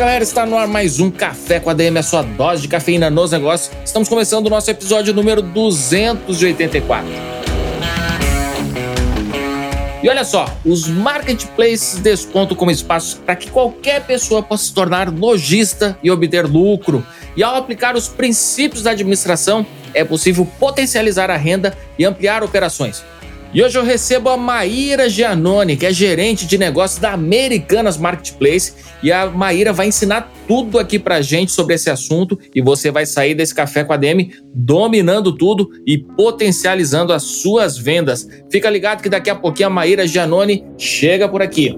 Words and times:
Galera, 0.00 0.24
está 0.24 0.46
no 0.46 0.56
ar 0.56 0.66
mais 0.66 0.98
um 0.98 1.10
Café 1.10 1.60
com 1.60 1.68
ADM, 1.68 1.98
a 1.98 2.02
sua 2.02 2.22
dose 2.22 2.62
de 2.62 2.68
cafeína 2.68 3.10
nos 3.10 3.32
negócios. 3.32 3.70
Estamos 3.84 4.08
começando 4.08 4.46
o 4.46 4.48
nosso 4.48 4.70
episódio 4.70 5.12
número 5.12 5.42
284. 5.42 7.06
E 10.02 10.08
olha 10.08 10.24
só, 10.24 10.46
os 10.64 10.88
marketplaces 10.88 11.98
descontam 11.98 12.56
como 12.56 12.70
espaços 12.70 13.12
para 13.12 13.36
que 13.36 13.50
qualquer 13.50 14.02
pessoa 14.06 14.42
possa 14.42 14.64
se 14.64 14.72
tornar 14.72 15.12
lojista 15.12 15.98
e 16.02 16.10
obter 16.10 16.46
lucro. 16.46 17.06
E 17.36 17.42
ao 17.42 17.54
aplicar 17.56 17.94
os 17.94 18.08
princípios 18.08 18.84
da 18.84 18.92
administração, 18.92 19.66
é 19.92 20.02
possível 20.02 20.48
potencializar 20.58 21.30
a 21.30 21.36
renda 21.36 21.76
e 21.98 22.06
ampliar 22.06 22.42
operações. 22.42 23.04
E 23.52 23.60
hoje 23.64 23.76
eu 23.76 23.82
recebo 23.82 24.28
a 24.28 24.36
Maíra 24.36 25.08
Giannone, 25.08 25.76
que 25.76 25.84
é 25.84 25.92
gerente 25.92 26.46
de 26.46 26.56
negócios 26.56 27.00
da 27.00 27.12
Americanas 27.12 27.96
Marketplace, 27.96 28.74
e 29.02 29.10
a 29.10 29.26
Maíra 29.26 29.72
vai 29.72 29.88
ensinar 29.88 30.32
tudo 30.46 30.78
aqui 30.78 31.00
pra 31.00 31.20
gente 31.20 31.50
sobre 31.50 31.74
esse 31.74 31.90
assunto 31.90 32.38
e 32.54 32.60
você 32.60 32.92
vai 32.92 33.06
sair 33.06 33.34
desse 33.34 33.52
café 33.52 33.82
com 33.82 33.92
a 33.92 33.96
DM 33.96 34.30
dominando 34.54 35.32
tudo 35.36 35.68
e 35.84 35.98
potencializando 35.98 37.12
as 37.12 37.24
suas 37.24 37.76
vendas. 37.76 38.28
Fica 38.48 38.70
ligado 38.70 39.02
que 39.02 39.08
daqui 39.08 39.30
a 39.30 39.34
pouquinho 39.34 39.66
a 39.66 39.70
Maíra 39.70 40.06
Giannone 40.06 40.64
chega 40.78 41.28
por 41.28 41.42
aqui. 41.42 41.76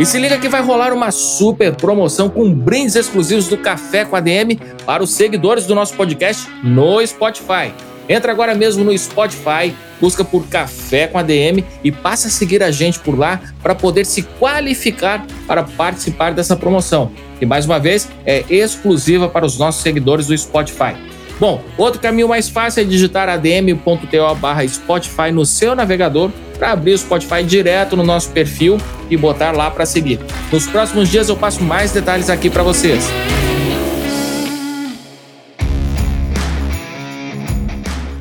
E 0.00 0.04
se 0.04 0.18
liga 0.18 0.38
que 0.38 0.48
vai 0.48 0.60
rolar 0.60 0.92
uma 0.92 1.12
super 1.12 1.72
promoção 1.76 2.28
com 2.28 2.52
brindes 2.52 2.96
exclusivos 2.96 3.46
do 3.46 3.56
Café 3.56 4.04
com 4.04 4.16
a 4.16 4.20
DM 4.20 4.58
para 4.84 5.04
os 5.04 5.12
seguidores 5.12 5.66
do 5.66 5.74
nosso 5.74 5.94
podcast 5.94 6.48
no 6.64 7.06
Spotify. 7.06 7.72
Entra 8.08 8.32
agora 8.32 8.54
mesmo 8.54 8.84
no 8.84 8.96
Spotify, 8.96 9.74
busca 10.00 10.24
por 10.24 10.46
Café 10.46 11.06
com 11.06 11.18
ADM 11.18 11.64
e 11.82 11.90
passa 11.90 12.28
a 12.28 12.30
seguir 12.30 12.62
a 12.62 12.70
gente 12.70 12.98
por 12.98 13.18
lá 13.18 13.40
para 13.62 13.74
poder 13.74 14.04
se 14.04 14.22
qualificar 14.22 15.26
para 15.46 15.62
participar 15.62 16.32
dessa 16.32 16.56
promoção. 16.56 17.10
E 17.40 17.46
mais 17.46 17.64
uma 17.64 17.78
vez, 17.78 18.08
é 18.26 18.44
exclusiva 18.48 19.28
para 19.28 19.46
os 19.46 19.58
nossos 19.58 19.82
seguidores 19.82 20.26
do 20.26 20.36
Spotify. 20.36 20.94
Bom, 21.40 21.62
outro 21.76 22.00
caminho 22.00 22.28
mais 22.28 22.48
fácil 22.48 22.82
é 22.82 22.84
digitar 22.84 23.28
adm.to 23.28 24.68
Spotify 24.68 25.32
no 25.32 25.44
seu 25.44 25.74
navegador 25.74 26.30
para 26.58 26.72
abrir 26.72 26.92
o 26.92 26.98
Spotify 26.98 27.42
direto 27.42 27.96
no 27.96 28.04
nosso 28.04 28.30
perfil 28.30 28.78
e 29.10 29.16
botar 29.16 29.50
lá 29.52 29.70
para 29.70 29.84
seguir. 29.84 30.20
Nos 30.52 30.66
próximos 30.66 31.08
dias 31.08 31.28
eu 31.28 31.36
passo 31.36 31.62
mais 31.62 31.90
detalhes 31.90 32.30
aqui 32.30 32.48
para 32.48 32.62
vocês. 32.62 33.04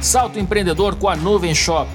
Salto 0.04 0.38
empreendedor 0.38 0.98
com 0.98 1.08
a 1.08 1.16
Nuvem 1.16 1.56
Shop. 1.56 1.90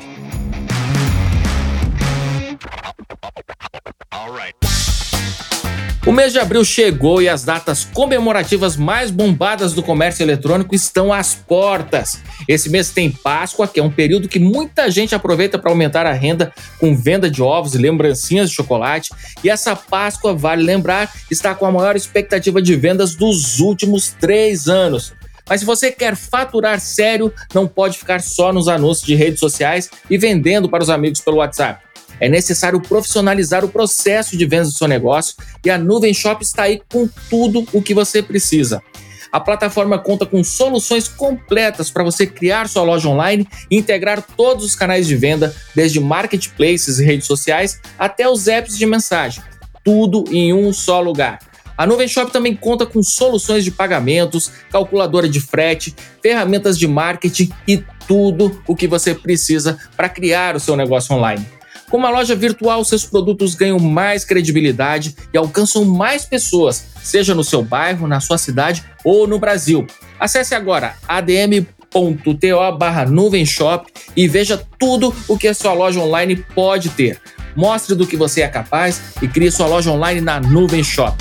O 6.06 6.10
mês 6.10 6.32
de 6.32 6.38
abril 6.38 6.64
chegou 6.64 7.20
e 7.20 7.28
as 7.28 7.44
datas 7.44 7.84
comemorativas 7.84 8.78
mais 8.78 9.10
bombadas 9.10 9.74
do 9.74 9.82
comércio 9.82 10.22
eletrônico 10.22 10.74
estão 10.74 11.12
às 11.12 11.34
portas. 11.34 12.22
Esse 12.48 12.70
mês 12.70 12.88
tem 12.88 13.10
Páscoa, 13.10 13.68
que 13.68 13.78
é 13.78 13.82
um 13.82 13.90
período 13.90 14.26
que 14.26 14.38
muita 14.38 14.90
gente 14.90 15.14
aproveita 15.14 15.58
para 15.58 15.70
aumentar 15.70 16.06
a 16.06 16.12
renda 16.14 16.50
com 16.80 16.96
venda 16.96 17.30
de 17.30 17.42
ovos 17.42 17.74
e 17.74 17.78
lembrancinhas 17.78 18.48
de 18.48 18.56
chocolate. 18.56 19.10
E 19.44 19.50
essa 19.50 19.76
Páscoa, 19.76 20.34
vale 20.34 20.62
lembrar, 20.62 21.12
está 21.30 21.54
com 21.54 21.66
a 21.66 21.70
maior 21.70 21.94
expectativa 21.94 22.62
de 22.62 22.74
vendas 22.74 23.14
dos 23.14 23.60
últimos 23.60 24.16
três 24.18 24.66
anos. 24.66 25.12
Mas 25.48 25.60
se 25.60 25.66
você 25.66 25.90
quer 25.90 26.14
faturar 26.14 26.78
sério, 26.80 27.32
não 27.54 27.66
pode 27.66 27.98
ficar 27.98 28.20
só 28.20 28.52
nos 28.52 28.68
anúncios 28.68 29.06
de 29.06 29.14
redes 29.14 29.40
sociais 29.40 29.90
e 30.10 30.18
vendendo 30.18 30.68
para 30.68 30.82
os 30.82 30.90
amigos 30.90 31.20
pelo 31.20 31.38
WhatsApp. 31.38 31.82
É 32.20 32.28
necessário 32.28 32.80
profissionalizar 32.80 33.64
o 33.64 33.68
processo 33.68 34.36
de 34.36 34.44
venda 34.44 34.64
do 34.64 34.72
seu 34.72 34.88
negócio 34.88 35.36
e 35.64 35.70
a 35.70 35.78
Nuvem 35.78 36.12
Shop 36.12 36.42
está 36.42 36.64
aí 36.64 36.82
com 36.90 37.08
tudo 37.30 37.66
o 37.72 37.80
que 37.80 37.94
você 37.94 38.22
precisa. 38.22 38.82
A 39.30 39.38
plataforma 39.38 39.98
conta 39.98 40.24
com 40.24 40.42
soluções 40.42 41.06
completas 41.06 41.90
para 41.90 42.02
você 42.02 42.26
criar 42.26 42.68
sua 42.68 42.82
loja 42.82 43.08
online 43.08 43.46
e 43.70 43.76
integrar 43.76 44.22
todos 44.22 44.64
os 44.64 44.74
canais 44.74 45.06
de 45.06 45.14
venda, 45.16 45.54
desde 45.74 46.00
marketplaces 46.00 46.98
e 46.98 47.04
redes 47.04 47.26
sociais 47.26 47.78
até 47.98 48.28
os 48.28 48.48
apps 48.48 48.76
de 48.76 48.86
mensagem. 48.86 49.42
Tudo 49.84 50.24
em 50.30 50.52
um 50.52 50.72
só 50.72 51.00
lugar. 51.00 51.38
A 51.78 51.86
Nuvem 51.86 52.08
Shop 52.08 52.32
também 52.32 52.56
conta 52.56 52.84
com 52.84 53.00
soluções 53.04 53.62
de 53.62 53.70
pagamentos, 53.70 54.50
calculadora 54.68 55.28
de 55.28 55.40
frete, 55.40 55.94
ferramentas 56.20 56.76
de 56.76 56.88
marketing 56.88 57.52
e 57.68 57.84
tudo 58.08 58.60
o 58.66 58.74
que 58.74 58.88
você 58.88 59.14
precisa 59.14 59.78
para 59.96 60.08
criar 60.08 60.56
o 60.56 60.60
seu 60.60 60.74
negócio 60.74 61.14
online. 61.14 61.46
Com 61.88 61.96
uma 61.96 62.10
loja 62.10 62.34
virtual, 62.34 62.84
seus 62.84 63.04
produtos 63.04 63.54
ganham 63.54 63.78
mais 63.78 64.24
credibilidade 64.24 65.14
e 65.32 65.38
alcançam 65.38 65.84
mais 65.84 66.24
pessoas, 66.24 66.84
seja 67.00 67.32
no 67.32 67.44
seu 67.44 67.62
bairro, 67.62 68.08
na 68.08 68.18
sua 68.18 68.38
cidade 68.38 68.82
ou 69.04 69.28
no 69.28 69.38
Brasil. 69.38 69.86
Acesse 70.18 70.56
agora 70.56 70.96
adm.to 71.06 72.76
barra 72.76 73.06
nuvem 73.06 73.46
shop 73.46 73.90
e 74.16 74.26
veja 74.26 74.60
tudo 74.80 75.14
o 75.28 75.38
que 75.38 75.46
a 75.46 75.54
sua 75.54 75.74
loja 75.74 76.00
online 76.00 76.44
pode 76.56 76.88
ter. 76.88 77.20
Mostre 77.54 77.94
do 77.94 78.06
que 78.06 78.16
você 78.16 78.42
é 78.42 78.48
capaz 78.48 79.00
e 79.22 79.28
crie 79.28 79.50
sua 79.50 79.68
loja 79.68 79.92
online 79.92 80.20
na 80.20 80.40
Nuvem 80.40 80.82
Shop. 80.84 81.16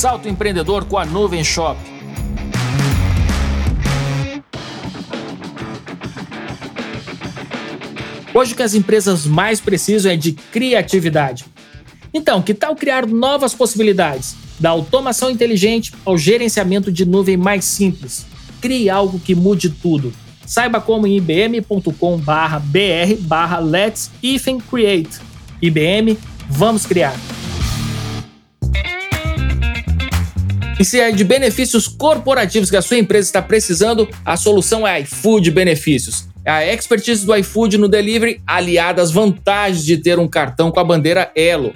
Salto 0.00 0.28
empreendedor 0.30 0.86
com 0.86 0.96
a 0.96 1.04
Nuvem 1.04 1.44
Shop. 1.44 1.78
Hoje 8.32 8.54
o 8.54 8.56
que 8.56 8.62
as 8.62 8.72
empresas 8.72 9.26
mais 9.26 9.60
precisam 9.60 10.10
é 10.10 10.16
de 10.16 10.32
criatividade. 10.32 11.44
Então, 12.14 12.40
que 12.40 12.54
tal 12.54 12.74
criar 12.74 13.06
novas 13.06 13.54
possibilidades? 13.54 14.34
Da 14.58 14.70
automação 14.70 15.30
inteligente 15.30 15.92
ao 16.02 16.16
gerenciamento 16.16 16.90
de 16.90 17.04
nuvem 17.04 17.36
mais 17.36 17.66
simples. 17.66 18.24
Crie 18.62 18.88
algo 18.88 19.20
que 19.20 19.34
mude 19.34 19.68
tudo. 19.68 20.14
Saiba 20.46 20.80
como 20.80 21.06
em 21.06 21.18
ibm.com/br/let's 21.18 24.10
create. 24.70 25.20
IBM, 25.60 26.18
vamos 26.48 26.86
criar. 26.86 27.14
E 30.80 30.84
se 30.84 30.98
é 30.98 31.12
de 31.12 31.22
benefícios 31.24 31.86
corporativos 31.86 32.70
que 32.70 32.76
a 32.76 32.80
sua 32.80 32.96
empresa 32.96 33.28
está 33.28 33.42
precisando, 33.42 34.08
a 34.24 34.34
solução 34.34 34.88
é 34.88 34.98
iFood 35.00 35.50
Benefícios. 35.50 36.26
É 36.42 36.50
a 36.50 36.72
expertise 36.72 37.26
do 37.26 37.36
iFood 37.36 37.76
no 37.76 37.86
delivery 37.86 38.40
aliada 38.46 39.02
às 39.02 39.10
vantagens 39.10 39.84
de 39.84 39.98
ter 39.98 40.18
um 40.18 40.26
cartão 40.26 40.70
com 40.70 40.80
a 40.80 40.84
bandeira 40.84 41.30
Elo. 41.36 41.74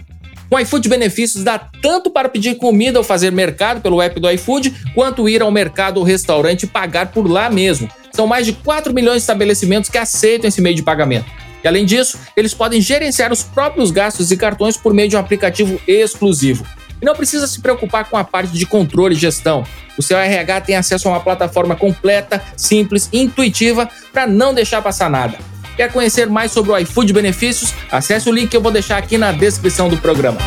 Com 0.49 0.59
iFood 0.59 0.89
Benefícios 0.89 1.45
dá 1.45 1.59
tanto 1.59 2.11
para 2.11 2.31
pedir 2.31 2.55
comida 2.55 2.99
ou 2.99 3.05
fazer 3.05 3.31
mercado 3.31 3.83
pelo 3.83 4.01
app 4.01 4.19
do 4.19 4.31
iFood, 4.31 4.75
quanto 4.95 5.29
ir 5.29 5.43
ao 5.43 5.51
mercado 5.51 5.99
ou 5.99 6.03
restaurante 6.03 6.63
e 6.63 6.67
pagar 6.67 7.13
por 7.13 7.31
lá 7.31 7.51
mesmo. 7.51 7.91
São 8.11 8.27
mais 8.27 8.47
de 8.47 8.55
4 8.55 8.95
milhões 8.95 9.17
de 9.17 9.25
estabelecimentos 9.25 9.91
que 9.91 9.99
aceitam 9.99 10.49
esse 10.49 10.63
meio 10.63 10.77
de 10.77 10.83
pagamento. 10.83 11.27
E 11.63 11.69
além 11.69 11.85
disso, 11.85 12.19
eles 12.35 12.55
podem 12.55 12.81
gerenciar 12.81 13.31
os 13.31 13.43
próprios 13.43 13.91
gastos 13.91 14.31
e 14.31 14.37
cartões 14.39 14.79
por 14.79 14.95
meio 14.95 15.11
de 15.11 15.17
um 15.17 15.19
aplicativo 15.19 15.79
exclusivo. 15.87 16.65
E 17.01 17.05
não 17.05 17.15
precisa 17.15 17.47
se 17.47 17.61
preocupar 17.61 18.09
com 18.09 18.17
a 18.17 18.25
parte 18.25 18.53
de 18.53 18.67
controle 18.67 19.15
e 19.15 19.19
gestão. 19.19 19.65
O 19.97 20.03
seu 20.03 20.19
RH 20.19 20.61
tem 20.63 20.77
acesso 20.77 21.09
a 21.09 21.13
uma 21.13 21.21
plataforma 21.21 21.77
completa, 21.77 22.43
simples 22.57 23.09
e 23.13 23.21
intuitiva 23.21 23.89
para 24.13 24.27
não 24.27 24.55
deixar 24.55 24.83
passar 24.83 25.09
nada. 25.11 25.39
Quer 25.77 25.93
conhecer 25.93 26.29
mais 26.29 26.53
sobre 26.53 26.71
o 26.71 26.79
iFood 26.79 27.13
benefícios? 27.13 27.75
Acesse 27.91 28.29
o 28.29 28.33
link 28.33 28.49
que 28.49 28.57
eu 28.57 28.61
vou 28.61 28.71
deixar 28.71 28.97
aqui 28.97 29.19
na 29.19 29.33
descrição 29.33 29.89
do 29.89 29.97
programa. 29.97 30.39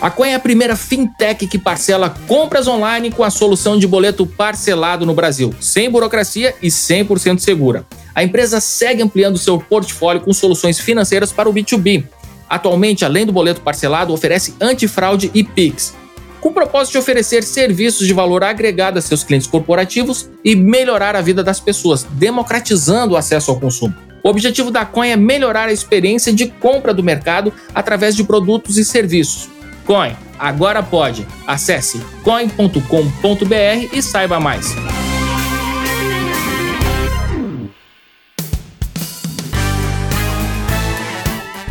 A 0.00 0.10
Coin 0.10 0.30
é 0.30 0.36
a 0.36 0.40
primeira 0.40 0.76
fintech 0.76 1.44
que 1.48 1.58
parcela 1.58 2.14
compras 2.28 2.68
online 2.68 3.10
com 3.10 3.24
a 3.24 3.30
solução 3.30 3.76
de 3.76 3.86
boleto 3.88 4.24
parcelado 4.24 5.04
no 5.04 5.12
Brasil, 5.12 5.52
sem 5.60 5.90
burocracia 5.90 6.54
e 6.62 6.68
100% 6.68 7.40
segura 7.40 7.84
a 8.18 8.24
empresa 8.24 8.58
segue 8.58 9.00
ampliando 9.00 9.38
seu 9.38 9.60
portfólio 9.60 10.20
com 10.20 10.32
soluções 10.32 10.80
financeiras 10.80 11.30
para 11.30 11.48
o 11.48 11.54
B2B. 11.54 12.02
Atualmente, 12.50 13.04
além 13.04 13.24
do 13.24 13.30
boleto 13.30 13.60
parcelado, 13.60 14.12
oferece 14.12 14.56
antifraude 14.60 15.30
e 15.32 15.44
Pix. 15.44 15.94
com 16.40 16.48
o 16.48 16.52
propósito 16.52 16.92
de 16.92 16.98
oferecer 16.98 17.44
serviços 17.44 18.04
de 18.04 18.12
valor 18.12 18.42
agregado 18.42 18.98
a 18.98 19.02
seus 19.02 19.22
clientes 19.22 19.46
corporativos 19.46 20.28
e 20.44 20.56
melhorar 20.56 21.14
a 21.14 21.20
vida 21.20 21.44
das 21.44 21.60
pessoas, 21.60 22.08
democratizando 22.10 23.14
o 23.14 23.16
acesso 23.16 23.52
ao 23.52 23.60
consumo. 23.60 23.94
O 24.24 24.28
objetivo 24.28 24.72
da 24.72 24.84
Coin 24.84 25.10
é 25.10 25.16
melhorar 25.16 25.68
a 25.68 25.72
experiência 25.72 26.32
de 26.32 26.46
compra 26.46 26.92
do 26.92 27.04
mercado 27.04 27.52
através 27.72 28.16
de 28.16 28.24
produtos 28.24 28.78
e 28.78 28.84
serviços. 28.84 29.48
Coin, 29.86 30.16
agora 30.36 30.82
pode. 30.82 31.24
Acesse 31.46 32.00
coin.com.br 32.24 33.88
e 33.92 34.02
saiba 34.02 34.40
mais. 34.40 34.74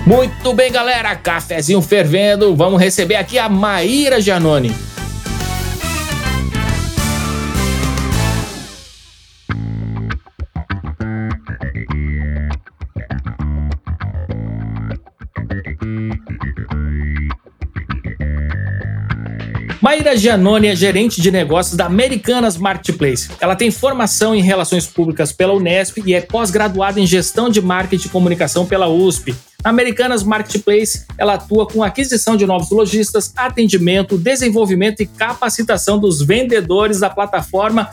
Muito 0.07 0.53
bem, 0.53 0.71
galera, 0.71 1.13
cafezinho 1.17 1.81
fervendo. 1.81 2.55
Vamos 2.55 2.79
receber 2.79 3.15
aqui 3.15 3.37
a 3.37 3.49
Maíra 3.49 4.21
Giannone. 4.21 4.73
Maíra 19.81 20.15
Giannone 20.15 20.67
é 20.67 20.75
gerente 20.75 21.21
de 21.21 21.29
negócios 21.29 21.75
da 21.75 21.85
Americanas 21.85 22.55
Marketplace. 22.55 23.29
Ela 23.41 23.57
tem 23.57 23.69
formação 23.69 24.33
em 24.33 24.41
relações 24.41 24.87
públicas 24.87 25.33
pela 25.33 25.53
Unesp 25.53 25.97
e 26.05 26.13
é 26.13 26.21
pós-graduada 26.21 26.97
em 26.97 27.05
gestão 27.05 27.49
de 27.49 27.61
marketing 27.61 28.07
e 28.07 28.09
comunicação 28.09 28.65
pela 28.65 28.87
USP. 28.87 29.35
Americanas 29.67 30.23
Marketplace 30.23 31.05
ela 31.17 31.33
atua 31.33 31.67
com 31.67 31.83
aquisição 31.83 32.37
de 32.37 32.45
novos 32.45 32.69
lojistas, 32.69 33.33
atendimento, 33.35 34.17
desenvolvimento 34.17 35.01
e 35.01 35.05
capacitação 35.05 35.99
dos 35.99 36.21
vendedores 36.21 37.01
da 37.01 37.09
plataforma 37.09 37.89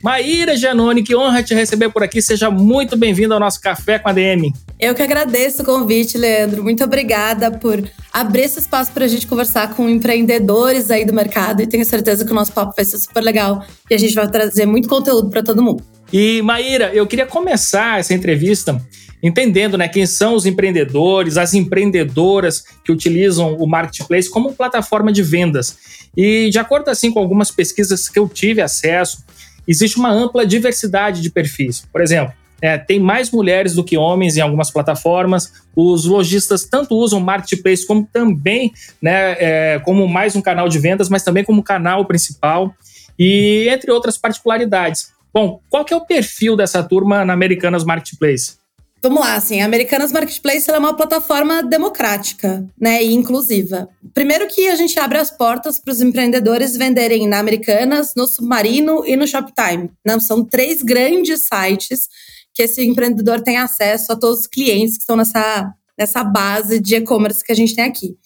Maíra 0.00 0.56
Giannone, 0.56 1.02
que 1.02 1.16
honra 1.16 1.42
te 1.42 1.52
receber 1.52 1.88
por 1.88 2.04
aqui. 2.04 2.22
Seja 2.22 2.48
muito 2.48 2.96
bem-vindo 2.96 3.34
ao 3.34 3.40
nosso 3.40 3.60
Café 3.60 3.98
com 3.98 4.08
a 4.08 4.12
DM. 4.12 4.52
Eu 4.78 4.94
que 4.94 5.02
agradeço 5.02 5.62
o 5.62 5.64
convite, 5.64 6.16
Leandro. 6.16 6.62
Muito 6.62 6.84
obrigada 6.84 7.50
por 7.50 7.82
abrir 8.12 8.42
esse 8.42 8.60
espaço 8.60 8.92
para 8.92 9.06
a 9.06 9.08
gente 9.08 9.26
conversar 9.26 9.74
com 9.74 9.88
empreendedores 9.88 10.92
aí 10.92 11.04
do 11.04 11.12
mercado 11.12 11.60
e 11.60 11.66
tenho 11.66 11.84
certeza 11.84 12.24
que 12.24 12.30
o 12.30 12.34
nosso 12.36 12.52
papo 12.52 12.72
vai 12.76 12.84
ser 12.84 12.98
super 12.98 13.20
legal 13.20 13.64
e 13.90 13.94
a 13.96 13.98
gente 13.98 14.14
vai 14.14 14.30
trazer 14.30 14.64
muito 14.64 14.88
conteúdo 14.88 15.28
para 15.28 15.42
todo 15.42 15.60
mundo. 15.60 15.82
E 16.12 16.40
Maíra, 16.40 16.92
eu 16.94 17.04
queria 17.04 17.26
começar 17.26 17.98
essa 17.98 18.14
entrevista 18.14 18.80
entendendo 19.26 19.76
né, 19.76 19.88
quem 19.88 20.06
são 20.06 20.34
os 20.34 20.46
empreendedores, 20.46 21.36
as 21.36 21.52
empreendedoras 21.52 22.64
que 22.84 22.92
utilizam 22.92 23.56
o 23.56 23.66
marketplace 23.66 24.30
como 24.30 24.52
plataforma 24.52 25.12
de 25.12 25.22
vendas. 25.22 25.76
E 26.16 26.48
de 26.48 26.58
acordo 26.58 26.88
assim 26.88 27.10
com 27.10 27.18
algumas 27.18 27.50
pesquisas 27.50 28.08
que 28.08 28.18
eu 28.18 28.28
tive 28.28 28.62
acesso, 28.62 29.24
existe 29.66 29.98
uma 29.98 30.10
ampla 30.10 30.46
diversidade 30.46 31.20
de 31.20 31.30
perfis. 31.30 31.84
Por 31.92 32.00
exemplo, 32.00 32.32
é, 32.62 32.78
tem 32.78 33.00
mais 33.00 33.30
mulheres 33.30 33.74
do 33.74 33.84
que 33.84 33.98
homens 33.98 34.36
em 34.36 34.40
algumas 34.40 34.70
plataformas. 34.70 35.52
Os 35.74 36.04
lojistas 36.04 36.64
tanto 36.64 36.94
usam 36.94 37.18
marketplace 37.18 37.86
como 37.86 38.08
também, 38.10 38.72
né, 39.02 39.36
é, 39.38 39.78
como 39.84 40.06
mais 40.06 40.36
um 40.36 40.40
canal 40.40 40.68
de 40.68 40.78
vendas, 40.78 41.08
mas 41.08 41.22
também 41.22 41.44
como 41.44 41.62
canal 41.62 42.04
principal 42.04 42.72
e 43.18 43.68
entre 43.68 43.90
outras 43.90 44.16
particularidades. 44.16 45.10
Bom, 45.34 45.60
qual 45.68 45.84
que 45.84 45.92
é 45.92 45.96
o 45.96 46.06
perfil 46.06 46.56
dessa 46.56 46.82
turma 46.82 47.24
na 47.24 47.32
Americanas 47.32 47.84
Marketplace? 47.84 48.65
Vamos 49.02 49.20
lá, 49.20 49.34
assim, 49.36 49.60
a 49.60 49.64
Americanas 49.66 50.10
Marketplace 50.10 50.70
é 50.70 50.78
uma 50.78 50.96
plataforma 50.96 51.62
democrática, 51.62 52.66
né, 52.80 53.04
e 53.04 53.12
inclusiva. 53.12 53.88
Primeiro 54.14 54.48
que 54.48 54.68
a 54.68 54.74
gente 54.74 54.98
abre 54.98 55.18
as 55.18 55.30
portas 55.30 55.78
para 55.78 55.92
os 55.92 56.00
empreendedores 56.00 56.76
venderem 56.76 57.28
na 57.28 57.38
Americanas, 57.38 58.14
no 58.16 58.26
Submarino 58.26 59.04
e 59.06 59.14
no 59.14 59.26
Shoptime. 59.26 59.90
Não, 60.04 60.18
são 60.18 60.44
três 60.44 60.82
grandes 60.82 61.46
sites 61.46 62.08
que 62.54 62.62
esse 62.62 62.84
empreendedor 62.84 63.42
tem 63.42 63.58
acesso 63.58 64.12
a 64.12 64.16
todos 64.16 64.40
os 64.40 64.46
clientes 64.46 64.96
que 64.96 65.02
estão 65.02 65.14
nessa, 65.14 65.72
nessa 65.96 66.24
base 66.24 66.80
de 66.80 66.96
e-commerce 66.96 67.44
que 67.44 67.52
a 67.52 67.56
gente 67.56 67.76
tem 67.76 67.84
aqui. 67.84 68.16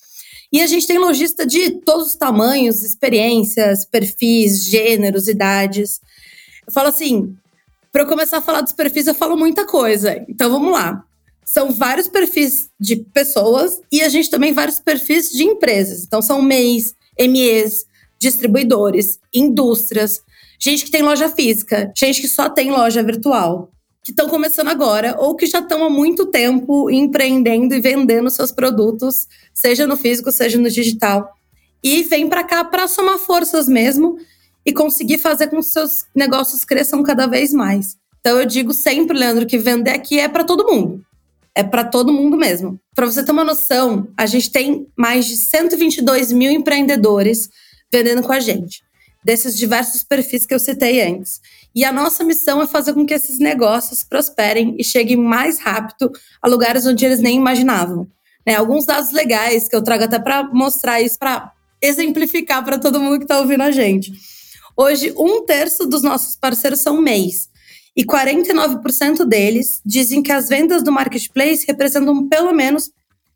E 0.52 0.60
a 0.60 0.66
gente 0.66 0.86
tem 0.86 0.98
lojista 0.98 1.44
de 1.44 1.80
todos 1.80 2.08
os 2.08 2.16
tamanhos, 2.16 2.82
experiências, 2.82 3.84
perfis, 3.84 4.64
gêneros, 4.64 5.28
idades. 5.28 6.00
Eu 6.66 6.72
falo 6.72 6.88
assim, 6.88 7.34
para 7.92 8.02
eu 8.02 8.06
começar 8.06 8.38
a 8.38 8.42
falar 8.42 8.60
dos 8.60 8.72
perfis, 8.72 9.06
eu 9.06 9.14
falo 9.14 9.36
muita 9.36 9.66
coisa. 9.66 10.24
Então 10.28 10.50
vamos 10.50 10.72
lá. 10.72 11.04
São 11.44 11.72
vários 11.72 12.06
perfis 12.06 12.70
de 12.78 12.96
pessoas 12.96 13.80
e 13.90 14.02
a 14.02 14.08
gente 14.08 14.30
também 14.30 14.52
vários 14.52 14.78
perfis 14.78 15.30
de 15.30 15.44
empresas. 15.44 16.04
Então 16.04 16.22
são 16.22 16.40
MEIs, 16.40 16.94
MEs, 17.18 17.86
distribuidores, 18.18 19.18
indústrias, 19.34 20.22
gente 20.58 20.84
que 20.84 20.90
tem 20.90 21.02
loja 21.02 21.28
física, 21.28 21.92
gente 21.96 22.20
que 22.20 22.28
só 22.28 22.48
tem 22.48 22.70
loja 22.70 23.02
virtual 23.02 23.72
que 24.02 24.12
estão 24.12 24.28
começando 24.28 24.68
agora 24.68 25.16
ou 25.18 25.34
que 25.34 25.46
já 25.46 25.58
estão 25.58 25.84
há 25.84 25.90
muito 25.90 26.26
tempo 26.26 26.90
empreendendo 26.90 27.74
e 27.74 27.80
vendendo 27.80 28.30
seus 28.30 28.50
produtos, 28.50 29.26
seja 29.52 29.86
no 29.86 29.96
físico, 29.96 30.32
seja 30.32 30.58
no 30.58 30.70
digital. 30.70 31.32
E 31.82 32.02
vem 32.04 32.28
para 32.28 32.44
cá 32.44 32.64
para 32.64 32.88
somar 32.88 33.18
forças 33.18 33.68
mesmo 33.68 34.18
e 34.64 34.72
conseguir 34.72 35.18
fazer 35.18 35.48
com 35.48 35.56
que 35.56 35.66
seus 35.66 36.04
negócios 36.14 36.64
cresçam 36.64 37.02
cada 37.02 37.26
vez 37.26 37.52
mais. 37.52 37.96
Então 38.20 38.38
eu 38.38 38.46
digo 38.46 38.72
sempre, 38.72 39.18
Leandro, 39.18 39.46
que 39.46 39.58
vender 39.58 39.90
aqui 39.90 40.18
é 40.18 40.28
para 40.28 40.44
todo 40.44 40.66
mundo. 40.66 41.02
É 41.54 41.62
para 41.62 41.84
todo 41.84 42.12
mundo 42.12 42.36
mesmo. 42.36 42.78
Para 42.94 43.06
você 43.06 43.24
ter 43.24 43.32
uma 43.32 43.44
noção, 43.44 44.08
a 44.16 44.26
gente 44.26 44.50
tem 44.50 44.86
mais 44.96 45.26
de 45.26 45.36
122 45.36 46.32
mil 46.32 46.50
empreendedores 46.50 47.48
vendendo 47.92 48.22
com 48.22 48.32
a 48.32 48.40
gente 48.40 48.82
desses 49.24 49.56
diversos 49.56 50.02
perfis 50.02 50.46
que 50.46 50.54
eu 50.54 50.58
citei 50.58 51.02
antes. 51.02 51.40
E 51.74 51.84
a 51.84 51.92
nossa 51.92 52.24
missão 52.24 52.60
é 52.62 52.66
fazer 52.66 52.94
com 52.94 53.06
que 53.06 53.14
esses 53.14 53.38
negócios 53.38 54.02
prosperem 54.02 54.74
e 54.78 54.84
cheguem 54.84 55.16
mais 55.16 55.60
rápido 55.60 56.10
a 56.42 56.48
lugares 56.48 56.86
onde 56.86 57.04
eles 57.04 57.20
nem 57.20 57.36
imaginavam. 57.36 58.08
Né, 58.46 58.54
alguns 58.54 58.86
dados 58.86 59.10
legais 59.10 59.68
que 59.68 59.76
eu 59.76 59.82
trago 59.82 60.04
até 60.04 60.18
para 60.18 60.42
mostrar 60.44 61.00
isso, 61.00 61.18
para 61.18 61.52
exemplificar 61.80 62.64
para 62.64 62.78
todo 62.78 63.00
mundo 63.00 63.18
que 63.18 63.24
está 63.24 63.38
ouvindo 63.38 63.62
a 63.62 63.70
gente. 63.70 64.12
Hoje, 64.76 65.12
um 65.16 65.44
terço 65.44 65.86
dos 65.86 66.02
nossos 66.02 66.36
parceiros 66.36 66.80
são 66.80 67.00
MEIs. 67.00 67.48
E 67.96 68.04
49% 68.04 69.24
deles 69.24 69.80
dizem 69.84 70.22
que 70.22 70.32
as 70.32 70.48
vendas 70.48 70.82
do 70.82 70.92
marketplace 70.92 71.66
representam 71.66 72.28
pelo 72.28 72.52
menos 72.52 72.90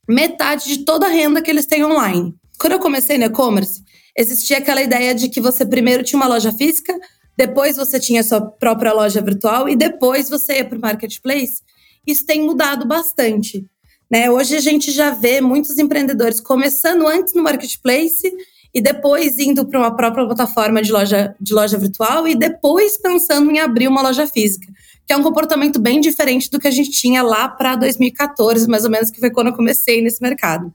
metade 0.09 0.69
de 0.69 0.85
toda 0.85 1.07
a 1.07 1.11
renda 1.11 1.43
que 1.43 1.51
eles 1.51 1.67
têm 1.67 1.85
online. 1.85 2.35
Quando 2.59 2.75
eu 2.75 2.79
comecei 2.79 3.19
no 3.19 3.25
e-commerce, 3.25 3.83
existia 4.17 4.59
aquela 4.59 4.83
ideia 4.83 5.15
de 5.15 5.29
que 5.29 5.41
você 5.41 5.67
primeiro 5.67 6.05
tinha 6.05 6.19
uma 6.19 6.29
loja 6.29 6.53
física, 6.53 6.97
depois 7.37 7.77
você 7.77 7.99
tinha 7.99 8.23
sua 8.23 8.41
própria 8.41 8.93
loja 8.93 9.21
virtual 9.21 9.69
e 9.69 9.75
depois 9.75 10.29
você 10.29 10.59
ia 10.59 10.65
para 10.65 10.79
o 10.79 10.81
marketplace. 10.81 11.63
Isso 12.07 12.25
tem 12.25 12.43
mudado 12.43 12.87
bastante. 12.87 13.67
Né? 14.11 14.31
Hoje 14.31 14.57
a 14.57 14.61
gente 14.61 14.93
já 14.93 15.11
vê 15.11 15.41
muitos 15.41 15.79
empreendedores 15.79 16.39
começando 16.39 17.07
antes 17.07 17.35
no 17.35 17.43
marketplace 17.43 18.33
e 18.75 18.81
depois 18.81 19.39
indo 19.39 19.65
para 19.65 19.79
uma 19.79 19.95
própria 19.95 20.27
plataforma 20.27 20.83
de 20.83 20.91
loja, 20.91 21.35
de 21.41 21.55
loja 21.55 21.79
virtual 21.79 22.27
e 22.27 22.35
depois 22.35 22.99
pensando 22.99 23.51
em 23.51 23.61
abrir 23.61 23.87
uma 23.87 24.03
loja 24.03 24.27
física, 24.27 24.67
que 25.07 25.13
é 25.13 25.17
um 25.17 25.23
comportamento 25.23 25.81
bem 25.81 26.01
diferente 26.01 26.51
do 26.51 26.59
que 26.59 26.67
a 26.67 26.73
gente 26.73 26.91
tinha 26.91 27.23
lá 27.23 27.49
para 27.49 27.77
2014, 27.77 28.67
mais 28.69 28.85
ou 28.85 28.91
menos, 28.91 29.11
que 29.11 29.21
foi 29.21 29.31
quando 29.31 29.49
eu 29.49 29.53
comecei 29.53 30.03
nesse 30.03 30.21
mercado. 30.21 30.75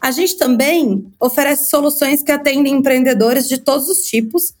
A 0.00 0.10
gente 0.10 0.38
também 0.38 1.12
oferece 1.20 1.68
soluções 1.68 2.22
que 2.22 2.32
atendem 2.32 2.72
empreendedores 2.74 3.46
de 3.46 3.58
todos 3.58 3.86
os 3.88 4.02
tipos, 4.06 4.54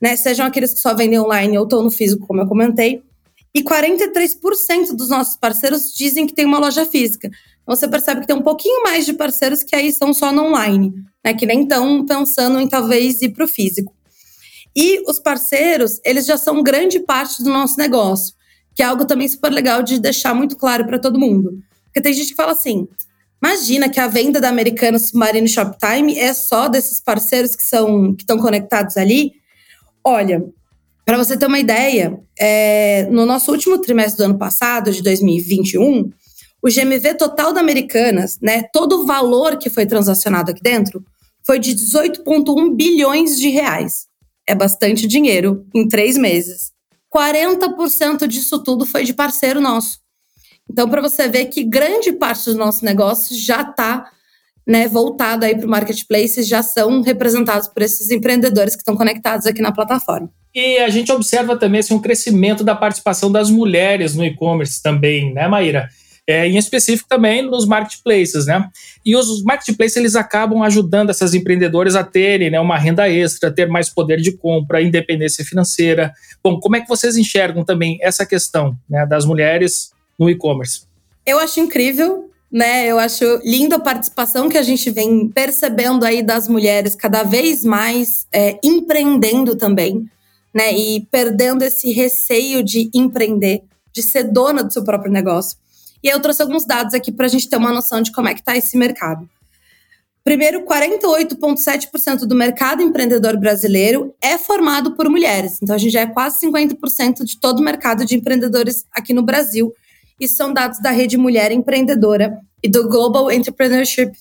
né? 0.00 0.14
Sejam 0.14 0.46
aqueles 0.46 0.72
que 0.72 0.78
só 0.78 0.94
vendem 0.94 1.18
online 1.18 1.58
ou 1.58 1.64
estão 1.64 1.82
no 1.82 1.90
físico, 1.90 2.24
como 2.24 2.40
eu 2.40 2.46
comentei. 2.46 3.02
E 3.52 3.64
43% 3.64 4.94
dos 4.94 5.08
nossos 5.08 5.34
parceiros 5.34 5.92
dizem 5.92 6.24
que 6.24 6.34
tem 6.34 6.44
uma 6.44 6.60
loja 6.60 6.84
física. 6.86 7.30
Você 7.66 7.88
percebe 7.88 8.20
que 8.20 8.26
tem 8.26 8.36
um 8.36 8.42
pouquinho 8.42 8.82
mais 8.82 9.04
de 9.04 9.12
parceiros 9.12 9.62
que 9.62 9.74
aí 9.74 9.88
estão 9.88 10.14
só 10.14 10.30
no 10.32 10.44
online, 10.44 10.94
né? 11.24 11.34
Que 11.34 11.44
nem 11.44 11.62
estão 11.62 12.06
pensando 12.06 12.60
em 12.60 12.68
talvez 12.68 13.20
ir 13.22 13.30
para 13.30 13.44
o 13.44 13.48
físico. 13.48 13.94
E 14.74 15.02
os 15.08 15.18
parceiros, 15.18 16.00
eles 16.04 16.26
já 16.26 16.36
são 16.36 16.62
grande 16.62 17.00
parte 17.00 17.42
do 17.42 17.50
nosso 17.50 17.76
negócio, 17.78 18.34
que 18.74 18.82
é 18.82 18.86
algo 18.86 19.04
também 19.04 19.26
super 19.26 19.50
legal 19.50 19.82
de 19.82 19.98
deixar 19.98 20.34
muito 20.34 20.56
claro 20.56 20.86
para 20.86 20.98
todo 20.98 21.18
mundo. 21.18 21.58
Porque 21.86 22.00
tem 22.00 22.12
gente 22.12 22.28
que 22.28 22.34
fala 22.36 22.52
assim: 22.52 22.86
Imagina 23.42 23.88
que 23.88 24.00
a 24.00 24.06
venda 24.06 24.40
da 24.40 24.48
Americana 24.48 24.98
Submarino 24.98 25.48
Shoptime 25.48 26.18
é 26.18 26.32
só 26.32 26.68
desses 26.68 27.00
parceiros 27.00 27.54
que 27.54 27.62
são 27.62 28.14
que 28.14 28.22
estão 28.22 28.38
conectados 28.38 28.96
ali. 28.96 29.32
Olha, 30.04 30.44
para 31.04 31.16
você 31.16 31.36
ter 31.36 31.46
uma 31.46 31.58
ideia, 31.58 32.18
é, 32.38 33.06
no 33.10 33.24
nosso 33.26 33.50
último 33.52 33.78
trimestre 33.78 34.18
do 34.18 34.24
ano 34.24 34.38
passado, 34.38 34.90
de 34.90 35.02
2021, 35.02 36.10
o 36.66 36.70
GMV 36.70 37.14
total 37.14 37.52
da 37.52 37.60
Americanas, 37.60 38.38
né, 38.42 38.64
todo 38.72 39.00
o 39.00 39.06
valor 39.06 39.56
que 39.56 39.70
foi 39.70 39.86
transacionado 39.86 40.50
aqui 40.50 40.60
dentro, 40.60 41.04
foi 41.44 41.60
de 41.60 41.72
18,1 41.72 42.74
bilhões 42.74 43.38
de 43.38 43.48
reais. 43.48 44.06
É 44.48 44.54
bastante 44.54 45.06
dinheiro 45.06 45.64
em 45.72 45.86
três 45.86 46.18
meses. 46.18 46.72
40% 47.14 48.26
disso 48.26 48.58
tudo 48.62 48.84
foi 48.84 49.04
de 49.04 49.14
parceiro 49.14 49.60
nosso. 49.60 50.00
Então, 50.68 50.88
para 50.88 51.00
você 51.00 51.28
ver 51.28 51.46
que 51.46 51.62
grande 51.62 52.12
parte 52.12 52.46
do 52.46 52.56
nosso 52.56 52.84
negócio 52.84 53.36
já 53.38 53.60
está 53.60 54.10
né, 54.66 54.88
voltado 54.88 55.44
aí 55.44 55.56
para 55.56 55.66
o 55.66 55.70
marketplace 55.70 56.42
já 56.42 56.60
são 56.64 57.00
representados 57.00 57.68
por 57.68 57.82
esses 57.82 58.10
empreendedores 58.10 58.74
que 58.74 58.80
estão 58.80 58.96
conectados 58.96 59.46
aqui 59.46 59.62
na 59.62 59.70
plataforma. 59.70 60.28
E 60.52 60.78
a 60.78 60.88
gente 60.88 61.12
observa 61.12 61.56
também 61.56 61.78
assim, 61.78 61.94
um 61.94 62.00
crescimento 62.00 62.64
da 62.64 62.74
participação 62.74 63.30
das 63.30 63.50
mulheres 63.50 64.16
no 64.16 64.24
e-commerce 64.24 64.82
também, 64.82 65.32
né, 65.32 65.46
Maíra? 65.46 65.88
É, 66.28 66.46
em 66.46 66.56
específico 66.56 67.08
também 67.08 67.40
nos 67.42 67.66
marketplaces, 67.66 68.46
né? 68.46 68.68
E 69.04 69.14
os 69.14 69.44
marketplaces 69.44 69.96
eles 69.96 70.16
acabam 70.16 70.62
ajudando 70.62 71.10
essas 71.10 71.34
empreendedoras 71.34 71.94
a 71.94 72.02
terem 72.02 72.50
né, 72.50 72.58
uma 72.58 72.76
renda 72.76 73.08
extra, 73.08 73.52
ter 73.52 73.68
mais 73.68 73.88
poder 73.88 74.20
de 74.20 74.32
compra, 74.32 74.82
independência 74.82 75.44
financeira. 75.44 76.12
Bom, 76.42 76.58
como 76.58 76.74
é 76.74 76.80
que 76.80 76.88
vocês 76.88 77.16
enxergam 77.16 77.64
também 77.64 77.98
essa 78.02 78.26
questão 78.26 78.76
né, 78.90 79.06
das 79.06 79.24
mulheres 79.24 79.92
no 80.18 80.28
e-commerce? 80.28 80.82
Eu 81.24 81.38
acho 81.38 81.60
incrível 81.60 82.26
né? 82.50 82.86
Eu 82.86 82.98
acho 82.98 83.24
lindo 83.44 83.74
a 83.74 83.80
participação 83.80 84.48
que 84.48 84.58
a 84.58 84.62
gente 84.62 84.90
vem 84.90 85.28
percebendo 85.28 86.04
aí 86.04 86.22
das 86.22 86.48
mulheres 86.48 86.94
cada 86.94 87.22
vez 87.22 87.64
mais 87.64 88.26
é, 88.32 88.58
empreendendo 88.62 89.56
também, 89.56 90.08
né? 90.54 90.72
E 90.72 91.06
perdendo 91.10 91.62
esse 91.62 91.92
receio 91.92 92.62
de 92.62 92.88
empreender, 92.94 93.62
de 93.92 94.02
ser 94.02 94.24
dona 94.24 94.62
do 94.62 94.72
seu 94.72 94.84
próprio 94.84 95.12
negócio. 95.12 95.58
E 96.06 96.08
eu 96.08 96.20
trouxe 96.20 96.40
alguns 96.40 96.64
dados 96.64 96.94
aqui 96.94 97.10
para 97.10 97.26
a 97.26 97.28
gente 97.28 97.48
ter 97.48 97.56
uma 97.56 97.72
noção 97.72 98.00
de 98.00 98.12
como 98.12 98.28
é 98.28 98.32
que 98.32 98.38
está 98.38 98.56
esse 98.56 98.78
mercado. 98.78 99.28
Primeiro, 100.22 100.64
48,7% 100.64 102.20
do 102.20 102.34
mercado 102.36 102.80
empreendedor 102.80 103.36
brasileiro 103.36 104.14
é 104.22 104.38
formado 104.38 104.94
por 104.94 105.10
mulheres. 105.10 105.58
Então, 105.60 105.74
a 105.74 105.78
gente 105.78 105.90
já 105.90 106.02
é 106.02 106.06
quase 106.06 106.46
50% 106.46 107.24
de 107.24 107.40
todo 107.40 107.58
o 107.58 107.62
mercado 107.62 108.04
de 108.04 108.14
empreendedores 108.14 108.84
aqui 108.92 109.12
no 109.12 109.24
Brasil. 109.24 109.72
Isso 110.20 110.36
são 110.36 110.52
dados 110.52 110.80
da 110.80 110.92
Rede 110.92 111.16
Mulher 111.16 111.50
Empreendedora 111.50 112.38
e 112.62 112.68
do 112.68 112.88
Global 112.88 113.28
Entrepreneurship 113.28 114.12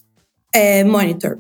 é, 0.52 0.84
Monitor. 0.84 1.38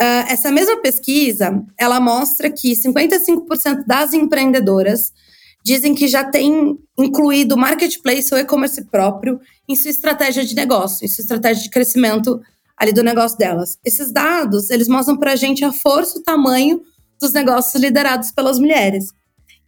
Uh, 0.00 0.24
essa 0.26 0.50
mesma 0.50 0.80
pesquisa, 0.80 1.62
ela 1.78 2.00
mostra 2.00 2.50
que 2.50 2.72
55% 2.72 3.84
das 3.86 4.14
empreendedoras 4.14 5.12
dizem 5.66 5.96
que 5.96 6.06
já 6.06 6.22
têm 6.22 6.78
incluído 6.96 7.56
marketplace 7.56 8.32
ou 8.32 8.38
e-commerce 8.38 8.84
próprio 8.84 9.40
em 9.68 9.74
sua 9.74 9.90
estratégia 9.90 10.44
de 10.44 10.54
negócio, 10.54 11.04
em 11.04 11.08
sua 11.08 11.22
estratégia 11.22 11.64
de 11.64 11.70
crescimento 11.70 12.40
ali 12.76 12.92
do 12.92 13.02
negócio 13.02 13.36
delas. 13.36 13.76
Esses 13.84 14.12
dados, 14.12 14.70
eles 14.70 14.86
mostram 14.86 15.16
para 15.16 15.32
a 15.32 15.36
gente 15.36 15.64
a 15.64 15.72
força 15.72 16.20
o 16.20 16.22
tamanho 16.22 16.82
dos 17.20 17.32
negócios 17.32 17.82
liderados 17.82 18.30
pelas 18.30 18.60
mulheres. 18.60 19.06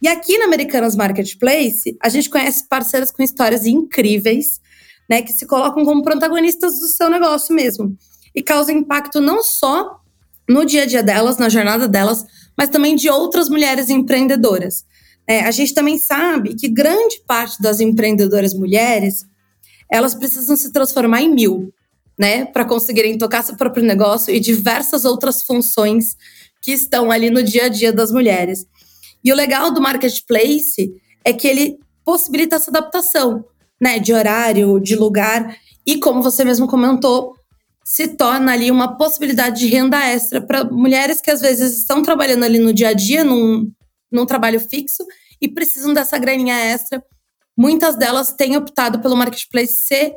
E 0.01 0.07
aqui 0.07 0.37
na 0.37 0.45
Americanas 0.45 0.95
Marketplace, 0.95 1.97
a 2.01 2.07
gente 2.07 2.29
conhece 2.29 2.65
parceiras 2.69 3.11
com 3.11 3.21
histórias 3.21 3.65
incríveis, 3.65 4.61
né, 5.09 5.21
que 5.21 5.33
se 5.33 5.45
colocam 5.45 5.83
como 5.83 6.01
protagonistas 6.01 6.79
do 6.79 6.87
seu 6.87 7.09
negócio 7.09 7.53
mesmo. 7.53 7.93
E 8.33 8.41
causam 8.41 8.73
impacto 8.73 9.19
não 9.19 9.43
só 9.43 9.99
no 10.47 10.63
dia 10.63 10.83
a 10.83 10.85
dia 10.85 11.03
delas, 11.03 11.37
na 11.37 11.49
jornada 11.49 11.89
delas, 11.89 12.23
mas 12.57 12.69
também 12.69 12.95
de 12.95 13.09
outras 13.09 13.49
mulheres 13.49 13.89
empreendedoras. 13.89 14.85
É, 15.29 15.41
a 15.41 15.51
gente 15.51 15.75
também 15.75 15.99
sabe 15.99 16.55
que 16.55 16.67
grande 16.67 17.21
parte 17.27 17.61
das 17.61 17.79
empreendedoras 17.79 18.51
mulheres, 18.51 19.27
elas 19.87 20.15
precisam 20.15 20.57
se 20.57 20.71
transformar 20.71 21.21
em 21.21 21.31
mil, 21.31 21.71
né, 22.17 22.45
para 22.45 22.65
conseguirem 22.65 23.15
tocar 23.15 23.43
seu 23.43 23.55
próprio 23.55 23.85
negócio 23.85 24.33
e 24.33 24.39
diversas 24.39 25.05
outras 25.05 25.43
funções 25.43 26.17
que 26.63 26.71
estão 26.71 27.11
ali 27.11 27.29
no 27.29 27.43
dia 27.43 27.65
a 27.65 27.69
dia 27.69 27.93
das 27.93 28.11
mulheres. 28.11 28.65
E 29.23 29.31
o 29.31 29.35
legal 29.35 29.71
do 29.71 29.79
marketplace 29.79 30.91
é 31.23 31.31
que 31.31 31.47
ele 31.47 31.77
possibilita 32.03 32.55
essa 32.55 32.71
adaptação, 32.71 33.45
né, 33.79 33.99
de 33.99 34.11
horário, 34.11 34.79
de 34.79 34.95
lugar 34.95 35.55
e 35.85 35.99
como 35.99 36.23
você 36.23 36.43
mesmo 36.43 36.67
comentou, 36.67 37.35
se 37.85 38.07
torna 38.07 38.53
ali 38.53 38.71
uma 38.71 38.97
possibilidade 38.97 39.59
de 39.59 39.67
renda 39.67 40.03
extra 40.07 40.41
para 40.41 40.63
mulheres 40.63 41.21
que 41.21 41.29
às 41.29 41.39
vezes 41.39 41.77
estão 41.77 42.01
trabalhando 42.01 42.45
ali 42.45 42.57
no 42.57 42.73
dia 42.73 42.89
a 42.89 42.93
dia 42.93 43.23
num, 43.23 43.71
num 44.11 44.25
trabalho 44.25 44.59
fixo 44.59 45.05
e 45.41 45.47
precisam 45.47 45.93
dessa 45.93 46.17
graninha 46.17 46.55
extra. 46.55 47.03
Muitas 47.57 47.95
delas 47.95 48.33
têm 48.33 48.57
optado 48.57 48.99
pelo 48.99 49.15
marketplace 49.15 49.73
ser 49.73 50.13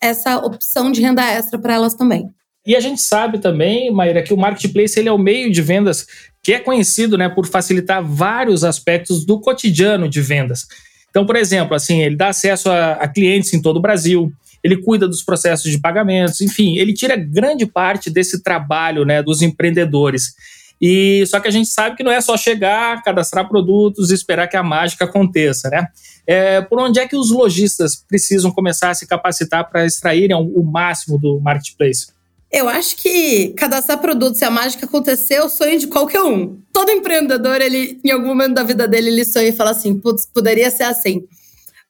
essa 0.00 0.38
opção 0.38 0.92
de 0.92 1.00
renda 1.00 1.24
extra 1.24 1.58
para 1.58 1.74
elas 1.74 1.94
também. 1.94 2.28
E 2.66 2.74
a 2.74 2.80
gente 2.80 3.00
sabe 3.00 3.38
também, 3.38 3.92
Maíra, 3.92 4.22
que 4.22 4.34
o 4.34 4.36
marketplace 4.36 4.98
ele 4.98 5.08
é 5.08 5.12
o 5.12 5.18
meio 5.18 5.52
de 5.52 5.62
vendas 5.62 6.06
que 6.42 6.52
é 6.52 6.58
conhecido 6.58 7.16
né, 7.16 7.28
por 7.28 7.46
facilitar 7.46 8.04
vários 8.04 8.64
aspectos 8.64 9.24
do 9.24 9.40
cotidiano 9.40 10.08
de 10.08 10.20
vendas. 10.20 10.66
Então, 11.10 11.24
por 11.24 11.36
exemplo, 11.36 11.74
assim, 11.74 12.02
ele 12.02 12.16
dá 12.16 12.28
acesso 12.28 12.70
a, 12.70 12.92
a 12.92 13.08
clientes 13.08 13.52
em 13.52 13.62
todo 13.62 13.78
o 13.78 13.82
Brasil, 13.82 14.32
ele 14.62 14.82
cuida 14.82 15.06
dos 15.06 15.22
processos 15.22 15.70
de 15.70 15.80
pagamentos, 15.80 16.40
enfim, 16.40 16.76
ele 16.76 16.92
tira 16.92 17.16
grande 17.16 17.66
parte 17.66 18.10
desse 18.10 18.42
trabalho 18.42 19.04
né, 19.04 19.22
dos 19.22 19.42
empreendedores. 19.42 20.34
E 20.80 21.24
só 21.26 21.40
que 21.40 21.48
a 21.48 21.50
gente 21.50 21.68
sabe 21.68 21.96
que 21.96 22.02
não 22.02 22.12
é 22.12 22.20
só 22.20 22.36
chegar, 22.36 23.02
cadastrar 23.02 23.48
produtos 23.48 24.10
e 24.10 24.14
esperar 24.14 24.46
que 24.46 24.56
a 24.56 24.62
mágica 24.62 25.04
aconteça, 25.04 25.70
né? 25.70 25.88
É, 26.26 26.60
por 26.60 26.80
onde 26.80 26.98
é 26.98 27.08
que 27.08 27.16
os 27.16 27.30
lojistas 27.30 27.96
precisam 27.96 28.50
começar 28.50 28.90
a 28.90 28.94
se 28.94 29.06
capacitar 29.06 29.68
para 29.70 29.86
extraírem 29.86 30.36
o 30.36 30.62
máximo 30.62 31.18
do 31.18 31.40
marketplace? 31.40 32.08
Eu 32.50 32.68
acho 32.68 32.96
que 32.96 33.48
cadastrar 33.50 33.98
produtos, 33.98 34.38
se 34.38 34.44
a 34.44 34.50
mágica 34.50 34.86
acontecer, 34.86 35.34
é 35.34 35.42
o 35.42 35.48
sonho 35.48 35.78
de 35.78 35.88
qualquer 35.88 36.22
um. 36.22 36.58
Todo 36.72 36.90
empreendedor, 36.90 37.60
ele, 37.60 38.00
em 38.04 38.10
algum 38.10 38.28
momento 38.28 38.54
da 38.54 38.62
vida 38.62 38.86
dele, 38.86 39.10
ele 39.10 39.24
sonha 39.24 39.48
e 39.48 39.52
fala 39.52 39.70
assim: 39.70 39.98
putz, 39.98 40.26
poderia 40.26 40.70
ser 40.70 40.84
assim. 40.84 41.24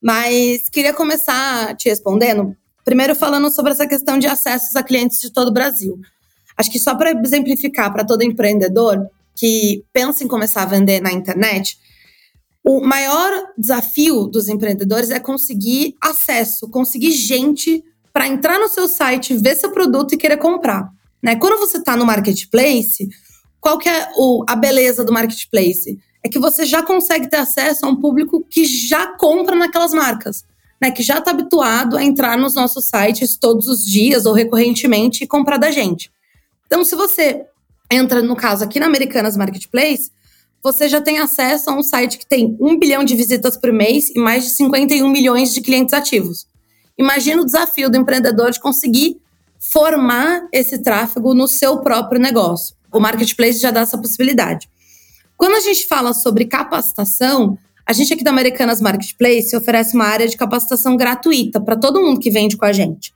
Mas 0.02 0.68
queria 0.68 0.92
começar 0.92 1.74
te 1.76 1.88
respondendo, 1.88 2.56
primeiro 2.84 3.14
falando 3.14 3.50
sobre 3.50 3.72
essa 3.72 3.86
questão 3.86 4.18
de 4.18 4.26
acessos 4.26 4.74
a 4.76 4.82
clientes 4.82 5.20
de 5.20 5.30
todo 5.30 5.48
o 5.48 5.52
Brasil. 5.52 6.00
Acho 6.56 6.70
que 6.70 6.78
só 6.78 6.94
para 6.94 7.10
exemplificar 7.10 7.92
para 7.92 8.04
todo 8.04 8.22
empreendedor 8.22 9.06
que 9.34 9.84
pensa 9.92 10.24
em 10.24 10.28
começar 10.28 10.62
a 10.62 10.66
vender 10.66 11.00
na 11.00 11.12
internet, 11.12 11.78
o 12.64 12.80
maior 12.80 13.30
desafio 13.56 14.26
dos 14.26 14.48
empreendedores 14.48 15.10
é 15.10 15.20
conseguir 15.20 15.94
acesso, 16.00 16.68
conseguir 16.68 17.12
gente 17.12 17.84
para 18.12 18.26
entrar 18.26 18.58
no 18.58 18.66
seu 18.66 18.88
site, 18.88 19.36
ver 19.36 19.54
seu 19.54 19.70
produto 19.70 20.14
e 20.14 20.16
querer 20.16 20.38
comprar. 20.38 20.90
Né? 21.22 21.36
Quando 21.36 21.60
você 21.60 21.78
está 21.78 21.96
no 21.96 22.06
marketplace, 22.06 23.08
qual 23.60 23.78
que 23.78 23.88
é 23.88 24.10
o, 24.16 24.44
a 24.48 24.56
beleza 24.56 25.04
do 25.04 25.12
marketplace? 25.12 25.98
É 26.24 26.28
que 26.28 26.38
você 26.38 26.64
já 26.64 26.82
consegue 26.82 27.28
ter 27.28 27.36
acesso 27.36 27.84
a 27.84 27.88
um 27.88 27.96
público 27.96 28.44
que 28.48 28.64
já 28.64 29.08
compra 29.16 29.54
naquelas 29.54 29.92
marcas, 29.92 30.44
né? 30.80 30.90
Que 30.90 31.02
já 31.02 31.18
está 31.18 31.30
habituado 31.30 31.96
a 31.96 32.02
entrar 32.02 32.36
nos 32.36 32.54
nossos 32.54 32.86
sites 32.86 33.36
todos 33.36 33.68
os 33.68 33.84
dias 33.84 34.26
ou 34.26 34.32
recorrentemente 34.32 35.22
e 35.22 35.26
comprar 35.26 35.56
da 35.56 35.70
gente. 35.70 36.10
Então, 36.66 36.84
se 36.84 36.94
você 36.94 37.46
entra, 37.90 38.22
no 38.22 38.36
caso, 38.36 38.64
aqui 38.64 38.80
na 38.80 38.86
Americanas 38.86 39.36
Marketplace, 39.36 40.10
você 40.62 40.88
já 40.88 41.00
tem 41.00 41.18
acesso 41.18 41.70
a 41.70 41.74
um 41.74 41.82
site 41.82 42.18
que 42.18 42.26
tem 42.26 42.56
um 42.60 42.78
bilhão 42.78 43.04
de 43.04 43.14
visitas 43.14 43.56
por 43.56 43.72
mês 43.72 44.10
e 44.10 44.18
mais 44.18 44.44
de 44.44 44.50
51 44.50 45.08
milhões 45.08 45.54
de 45.54 45.60
clientes 45.60 45.94
ativos. 45.94 46.46
Imagina 46.98 47.42
o 47.42 47.44
desafio 47.44 47.88
do 47.88 47.96
empreendedor 47.96 48.50
de 48.50 48.60
conseguir 48.60 49.20
formar 49.58 50.48
esse 50.52 50.78
tráfego 50.78 51.34
no 51.34 51.46
seu 51.46 51.78
próprio 51.78 52.20
negócio. 52.20 52.74
O 52.92 52.98
marketplace 52.98 53.60
já 53.60 53.70
dá 53.70 53.80
essa 53.80 53.98
possibilidade. 53.98 54.68
Quando 55.36 55.54
a 55.54 55.60
gente 55.60 55.86
fala 55.86 56.12
sobre 56.14 56.46
capacitação, 56.46 57.58
a 57.84 57.92
gente 57.92 58.12
aqui 58.12 58.24
da 58.24 58.30
Americanas 58.30 58.80
Marketplace 58.80 59.54
oferece 59.54 59.94
uma 59.94 60.06
área 60.06 60.26
de 60.26 60.36
capacitação 60.36 60.96
gratuita 60.96 61.60
para 61.60 61.76
todo 61.76 62.00
mundo 62.00 62.18
que 62.18 62.30
vende 62.30 62.56
com 62.56 62.64
a 62.64 62.72
gente. 62.72 63.14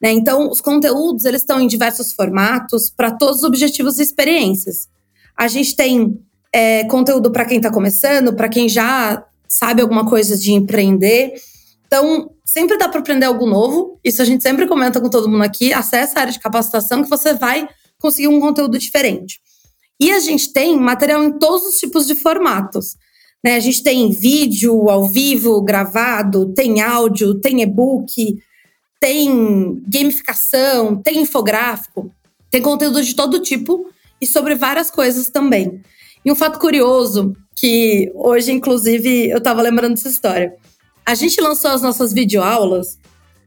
Né? 0.00 0.12
Então, 0.12 0.50
os 0.50 0.60
conteúdos 0.60 1.24
eles 1.24 1.40
estão 1.40 1.60
em 1.60 1.66
diversos 1.66 2.12
formatos 2.12 2.90
para 2.90 3.10
todos 3.10 3.38
os 3.38 3.44
objetivos 3.44 3.98
e 3.98 4.02
experiências. 4.02 4.88
A 5.36 5.48
gente 5.48 5.74
tem 5.74 6.20
é, 6.52 6.84
conteúdo 6.84 7.30
para 7.30 7.44
quem 7.44 7.58
está 7.58 7.70
começando, 7.70 8.34
para 8.34 8.48
quem 8.48 8.68
já 8.68 9.24
sabe 9.48 9.82
alguma 9.82 10.06
coisa 10.08 10.36
de 10.36 10.52
empreender. 10.52 11.34
Então, 11.86 12.30
sempre 12.44 12.76
dá 12.76 12.88
para 12.88 13.00
aprender 13.00 13.26
algo 13.26 13.46
novo. 13.46 13.98
Isso 14.04 14.20
a 14.20 14.24
gente 14.24 14.42
sempre 14.42 14.66
comenta 14.66 15.00
com 15.00 15.08
todo 15.08 15.28
mundo 15.28 15.44
aqui. 15.44 15.72
Acesse 15.72 16.16
a 16.16 16.20
área 16.22 16.32
de 16.32 16.40
capacitação 16.40 17.02
que 17.02 17.10
você 17.10 17.34
vai 17.34 17.68
conseguir 17.98 18.28
um 18.28 18.40
conteúdo 18.40 18.78
diferente. 18.78 19.40
E 19.98 20.12
a 20.12 20.18
gente 20.18 20.52
tem 20.52 20.78
material 20.78 21.24
em 21.24 21.38
todos 21.38 21.66
os 21.66 21.78
tipos 21.78 22.06
de 22.06 22.14
formatos. 22.14 22.96
Né? 23.42 23.56
A 23.56 23.60
gente 23.60 23.82
tem 23.82 24.10
vídeo 24.10 24.90
ao 24.90 25.04
vivo, 25.04 25.62
gravado, 25.62 26.52
tem 26.52 26.80
áudio, 26.80 27.40
tem 27.40 27.62
e-book, 27.62 28.36
tem 29.00 29.82
gamificação, 29.86 30.96
tem 30.96 31.20
infográfico, 31.20 32.10
tem 32.50 32.62
conteúdo 32.62 33.02
de 33.02 33.14
todo 33.14 33.40
tipo 33.40 33.90
e 34.20 34.26
sobre 34.26 34.54
várias 34.54 34.90
coisas 34.90 35.28
também. 35.28 35.82
E 36.24 36.32
um 36.32 36.34
fato 36.34 36.58
curioso, 36.58 37.32
que 37.54 38.10
hoje, 38.14 38.52
inclusive, 38.52 39.30
eu 39.30 39.38
estava 39.38 39.62
lembrando 39.62 39.94
dessa 39.94 40.08
história. 40.08 40.54
A 41.04 41.14
gente 41.14 41.40
lançou 41.40 41.70
as 41.70 41.82
nossas 41.82 42.12
videoaulas 42.12 42.98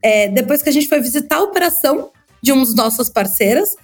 é, 0.02 0.30
depois 0.30 0.62
que 0.62 0.70
a 0.70 0.72
gente 0.72 0.88
foi 0.88 1.02
visitar 1.02 1.38
a 1.38 1.44
operação 1.44 2.12
de 2.42 2.54
um 2.54 2.62
dos 2.62 2.74
nossos 2.74 3.10
parceiras. 3.10 3.76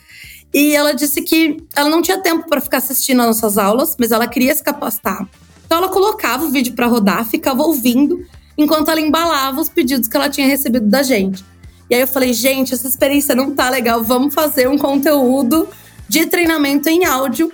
E 0.53 0.74
ela 0.74 0.93
disse 0.93 1.22
que 1.22 1.57
ela 1.75 1.89
não 1.89 2.01
tinha 2.01 2.22
tempo 2.22 2.48
para 2.48 2.62
ficar 2.62 2.77
assistindo 2.77 3.22
as 3.22 3.27
nossas 3.27 3.57
aulas, 3.57 3.95
mas 4.00 4.12
ela 4.12 4.27
queria 4.27 4.55
se 4.55 4.63
capacitar. 4.63 5.27
Então 5.65 5.79
ela 5.79 5.89
colocava 5.89 6.45
o 6.45 6.50
vídeo 6.50 6.74
para 6.74 6.88
rodar, 6.88 7.25
ficava 7.25 7.63
ouvindo, 7.63 8.25
enquanto 8.57 8.89
ela 8.89 9.01
embalava 9.01 9.60
os 9.60 9.67
pedidos 9.67 10.07
que 10.07 10.15
ela 10.15 10.29
tinha 10.29 10.48
recebido 10.48 10.88
da 10.88 11.03
gente. 11.03 11.43
E 11.89 11.95
aí 11.95 12.01
eu 12.01 12.07
falei, 12.07 12.33
gente, 12.33 12.73
essa 12.73 12.87
experiência 12.87 13.35
não 13.35 13.51
tá 13.51 13.69
legal, 13.69 14.03
vamos 14.03 14.33
fazer 14.33 14.67
um 14.67 14.77
conteúdo 14.77 15.67
de 16.07 16.25
treinamento 16.25 16.89
em 16.89 17.05
áudio 17.05 17.51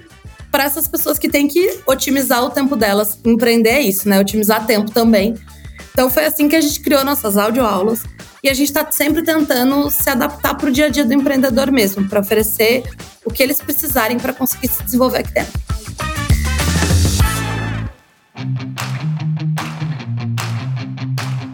para 0.52 0.66
essas 0.66 0.88
pessoas 0.88 1.18
que 1.18 1.30
têm 1.30 1.48
que 1.48 1.80
otimizar 1.86 2.44
o 2.44 2.50
tempo 2.50 2.76
delas. 2.76 3.18
Empreender 3.26 3.70
é 3.70 3.82
isso, 3.82 4.08
né? 4.08 4.20
Otimizar 4.20 4.66
tempo 4.66 4.92
também. 4.92 5.36
Então 5.92 6.10
foi 6.10 6.26
assim 6.26 6.48
que 6.48 6.56
a 6.56 6.62
gente 6.62 6.80
criou 6.82 7.04
nossas 7.04 7.38
audioaulas. 7.38 8.04
E 8.44 8.50
a 8.50 8.54
gente 8.54 8.70
está 8.70 8.90
sempre 8.92 9.22
tentando 9.22 9.90
se 9.90 10.10
adaptar 10.10 10.56
para 10.56 10.68
o 10.68 10.72
dia 10.72 10.88
a 10.88 10.90
dia 10.90 11.06
do 11.06 11.14
empreendedor 11.14 11.72
mesmo, 11.72 12.08
para 12.10 12.22
oferecer 12.22 12.84
o 13.24 13.32
que 13.32 13.44
eles 13.44 13.58
precisarem 13.60 14.18
para 14.18 14.34
conseguir 14.34 14.68
se 14.68 14.84
desenvolver 14.84 15.20
aqui 15.20 15.32
dentro. 15.32 15.62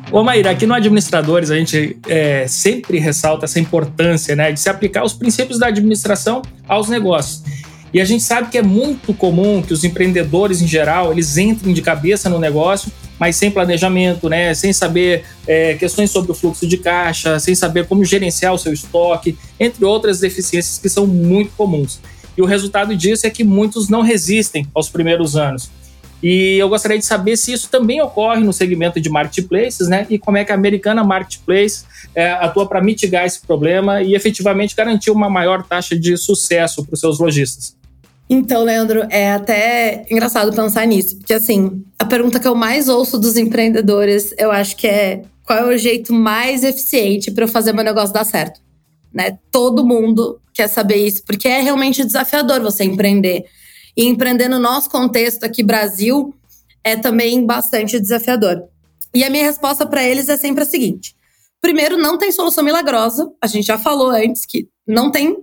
Ô 0.09 0.23
Maíra, 0.23 0.51
aqui 0.51 0.65
no 0.65 0.73
Administradores 0.73 1.51
a 1.51 1.57
gente 1.57 1.97
é, 2.07 2.47
sempre 2.47 2.97
ressalta 2.97 3.43
essa 3.43 3.59
importância 3.59 4.37
né, 4.37 4.53
de 4.53 4.59
se 4.59 4.69
aplicar 4.69 5.03
os 5.03 5.11
princípios 5.11 5.59
da 5.59 5.67
administração 5.67 6.41
aos 6.65 6.87
negócios. 6.87 7.43
E 7.93 7.99
a 7.99 8.05
gente 8.05 8.23
sabe 8.23 8.49
que 8.49 8.57
é 8.57 8.61
muito 8.61 9.13
comum 9.13 9.61
que 9.61 9.73
os 9.73 9.83
empreendedores 9.83 10.61
em 10.61 10.67
geral 10.67 11.11
eles 11.11 11.37
entrem 11.37 11.73
de 11.73 11.81
cabeça 11.81 12.29
no 12.29 12.39
negócio, 12.39 12.89
mas 13.19 13.35
sem 13.35 13.51
planejamento, 13.51 14.29
né? 14.29 14.53
sem 14.53 14.71
saber 14.71 15.25
é, 15.45 15.73
questões 15.73 16.09
sobre 16.09 16.31
o 16.31 16.35
fluxo 16.35 16.65
de 16.65 16.77
caixa, 16.77 17.37
sem 17.37 17.53
saber 17.53 17.85
como 17.85 18.05
gerenciar 18.05 18.53
o 18.53 18.57
seu 18.57 18.71
estoque, 18.71 19.37
entre 19.59 19.83
outras 19.83 20.21
deficiências 20.21 20.79
que 20.79 20.87
são 20.87 21.05
muito 21.05 21.51
comuns. 21.57 21.99
E 22.37 22.41
o 22.41 22.45
resultado 22.45 22.95
disso 22.95 23.27
é 23.27 23.29
que 23.29 23.43
muitos 23.43 23.89
não 23.89 24.01
resistem 24.01 24.67
aos 24.73 24.89
primeiros 24.89 25.35
anos. 25.35 25.69
E 26.21 26.57
eu 26.57 26.67
gostaria 26.67 26.97
de 26.97 27.05
saber 27.05 27.37
se 27.37 27.53
isso 27.53 27.69
também 27.69 28.01
ocorre 28.01 28.43
no 28.43 28.51
segmento 28.51 28.99
de 28.99 29.09
marketplaces, 29.09 29.87
né? 29.87 30.07
E 30.09 30.17
como 30.17 30.37
é 30.37 30.43
que 30.43 30.51
a 30.51 30.55
Americana 30.55 31.03
Marketplace 31.03 31.85
é, 32.15 32.31
atua 32.31 32.67
para 32.67 32.81
mitigar 32.81 33.25
esse 33.25 33.39
problema 33.41 34.01
e 34.01 34.15
efetivamente 34.15 34.75
garantir 34.75 35.11
uma 35.11 35.29
maior 35.29 35.63
taxa 35.63 35.97
de 35.97 36.17
sucesso 36.17 36.83
para 36.83 36.95
os 36.95 36.99
seus 36.99 37.19
lojistas. 37.19 37.75
Então, 38.29 38.63
Leandro, 38.63 39.05
é 39.09 39.31
até 39.31 40.05
engraçado 40.09 40.53
pensar 40.53 40.85
nisso, 40.85 41.17
porque 41.17 41.33
assim, 41.33 41.83
a 41.97 42.05
pergunta 42.05 42.39
que 42.39 42.47
eu 42.47 42.55
mais 42.55 42.89
ouço 42.89 43.17
dos 43.17 43.37
empreendedores, 43.37 44.33
eu 44.37 44.51
acho 44.51 44.75
que 44.75 44.87
é 44.87 45.21
qual 45.45 45.59
é 45.59 45.75
o 45.75 45.77
jeito 45.77 46.11
mais 46.11 46.63
eficiente 46.63 47.31
para 47.31 47.45
eu 47.45 47.47
fazer 47.47 47.71
meu 47.71 47.85
negócio 47.85 48.13
dar 48.13 48.25
certo, 48.25 48.59
né? 49.13 49.37
Todo 49.49 49.85
mundo 49.85 50.41
quer 50.53 50.67
saber 50.67 50.97
isso, 50.97 51.23
porque 51.25 51.47
é 51.47 51.61
realmente 51.61 52.03
desafiador 52.03 52.59
você 52.59 52.83
empreender. 52.83 53.45
E 53.97 54.05
empreender 54.05 54.47
no 54.47 54.59
nosso 54.59 54.91
contexto 54.91 55.43
aqui 55.43 55.63
Brasil 55.63 56.31
é 56.83 56.95
também 56.95 57.43
bastante 57.43 57.99
desafiador. 57.99 58.63
E 59.13 59.23
a 59.23 59.29
minha 59.29 59.43
resposta 59.43 59.87
para 59.87 60.03
eles 60.03 60.29
é 60.29 60.37
sempre 60.37 60.61
a 60.61 60.65
seguinte: 60.65 61.15
primeiro, 61.59 61.97
não 61.97 62.17
tem 62.17 62.31
solução 62.31 62.63
milagrosa. 62.63 63.27
A 63.41 63.47
gente 63.47 63.65
já 63.65 63.79
falou 63.79 64.11
antes 64.11 64.45
que 64.45 64.69
não 64.87 65.09
tem 65.09 65.35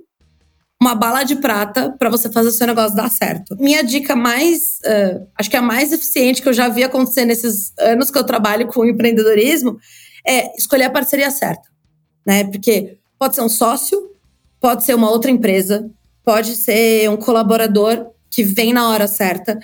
uma 0.80 0.94
bala 0.94 1.25
de 1.25 1.37
prata 1.37 1.94
para 1.99 2.11
você 2.11 2.30
fazer 2.30 2.49
o 2.49 2.52
seu 2.52 2.66
negócio 2.66 2.96
dar 2.96 3.11
certo. 3.11 3.56
Minha 3.58 3.82
dica 3.82 4.14
mais, 4.14 4.78
uh, 4.84 5.26
acho 5.38 5.50
que 5.50 5.56
a 5.56 5.62
mais 5.62 5.92
eficiente 5.92 6.42
que 6.42 6.49
eu 6.49 6.52
já 6.52 6.68
vi 6.68 6.84
acontecer 6.84 7.25
nesses 7.25 7.73
anos 7.78 8.11
que 8.11 8.18
eu 8.18 8.25
trabalho 8.25 8.66
com 8.68 8.84
empreendedorismo 8.84 9.78
é 10.26 10.56
escolher 10.56 10.84
a 10.84 10.90
parceria 10.90 11.30
certa, 11.30 11.68
né? 12.26 12.44
Porque 12.44 12.99
pode 13.18 13.34
ser 13.34 13.42
um 13.42 13.49
sócio, 13.49 14.11
pode 14.61 14.84
ser 14.84 14.94
uma 14.94 15.11
outra 15.11 15.30
empresa, 15.30 15.90
pode 16.23 16.54
ser 16.54 17.08
um 17.11 17.16
colaborador 17.16 18.13
que 18.34 18.42
vem 18.42 18.72
na 18.72 18.88
hora 18.88 19.06
certa. 19.06 19.58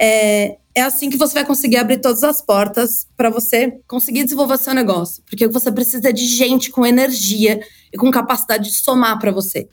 É, 0.00 0.56
é 0.74 0.82
assim 0.82 1.10
que 1.10 1.16
você 1.16 1.34
vai 1.34 1.44
conseguir 1.44 1.76
abrir 1.76 1.98
todas 1.98 2.22
as 2.22 2.40
portas 2.40 3.06
para 3.16 3.30
você 3.30 3.78
conseguir 3.86 4.24
desenvolver 4.24 4.58
seu 4.58 4.74
negócio, 4.74 5.22
porque 5.26 5.46
você 5.48 5.70
precisa 5.70 6.12
de 6.12 6.26
gente 6.26 6.70
com 6.70 6.86
energia 6.86 7.60
e 7.92 7.96
com 7.96 8.10
capacidade 8.10 8.70
de 8.70 8.76
somar 8.76 9.18
para 9.18 9.30
você 9.30 9.68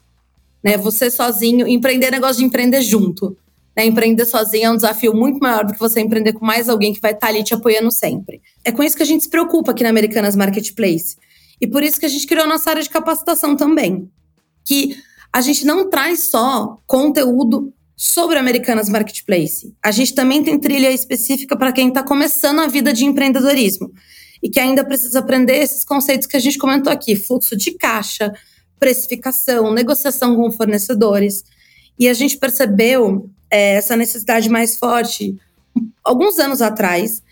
né? 0.68 0.78
Você 0.78 1.10
sozinho, 1.10 1.68
empreender 1.68 2.08
é 2.08 2.12
negócio 2.12 2.38
de 2.38 2.44
empreender 2.44 2.82
junto. 2.82 3.38
Né? 3.76 3.86
Empreender 3.86 4.26
sozinho 4.26 4.66
é 4.66 4.72
um 4.72 4.76
desafio 4.76 5.14
muito 5.14 5.40
maior 5.40 5.66
do 5.66 5.72
que 5.72 5.80
você 5.80 6.02
empreender 6.02 6.34
com 6.34 6.46
mais 6.46 6.68
alguém 6.68 6.94
que 6.94 7.00
vai 7.00 7.12
estar 7.12 7.28
tá 7.28 7.34
ali 7.34 7.42
te 7.42 7.54
apoiando 7.54 7.92
sempre. 7.92 8.42
É 8.66 8.72
com 8.72 8.84
isso 8.84 8.98
que 8.98 9.04
a 9.04 9.06
gente 9.06 9.24
se 9.24 9.30
preocupa 9.30 9.72
aqui 9.72 9.84
na 9.84 9.90
Americanas 9.90 10.36
Marketplace. 10.36 11.16
E 11.62 11.68
por 11.68 11.84
isso 11.84 12.00
que 12.00 12.06
a 12.06 12.10
gente 12.10 12.28
criou 12.28 12.44
a 12.44 12.48
nossa 12.48 12.70
área 12.70 12.84
de 12.84 12.90
capacitação 12.90 13.56
também. 13.56 14.12
Que 14.66 14.96
a 15.32 15.42
gente 15.42 15.66
não 15.66 15.90
traz 15.90 16.24
só 16.24 16.78
conteúdo 16.86 17.74
sobre 17.98 18.38
Americanas 18.38 18.88
Marketplace. 18.88 19.76
A 19.84 19.90
gente 19.90 20.14
também 20.14 20.44
tem 20.44 20.60
trilha 20.60 20.92
específica 20.92 21.58
para 21.58 21.72
quem 21.72 21.88
está 21.88 22.04
começando 22.04 22.60
a 22.60 22.68
vida 22.68 22.94
de 22.94 23.04
empreendedorismo 23.04 23.92
e 24.42 24.50
que 24.50 24.60
ainda 24.60 24.86
precisa 24.86 25.18
aprender 25.18 25.56
esses 25.56 25.84
conceitos 25.84 26.28
que 26.28 26.38
a 26.38 26.40
gente 26.40 26.60
comentou 26.60 26.94
aqui: 26.94 27.16
fluxo 27.16 27.58
de 27.58 27.72
caixa, 27.72 28.32
precificação, 28.80 29.74
negociação 29.74 30.36
com 30.36 30.52
fornecedores. 30.52 31.44
E 31.98 32.08
a 32.08 32.14
gente 32.14 32.38
percebeu 32.38 33.32
é, 33.50 33.74
essa 33.74 33.96
necessidade 33.96 34.48
mais 34.48 34.78
forte 34.78 35.36
alguns 36.04 36.38
anos 36.38 36.62
atrás 36.62 37.24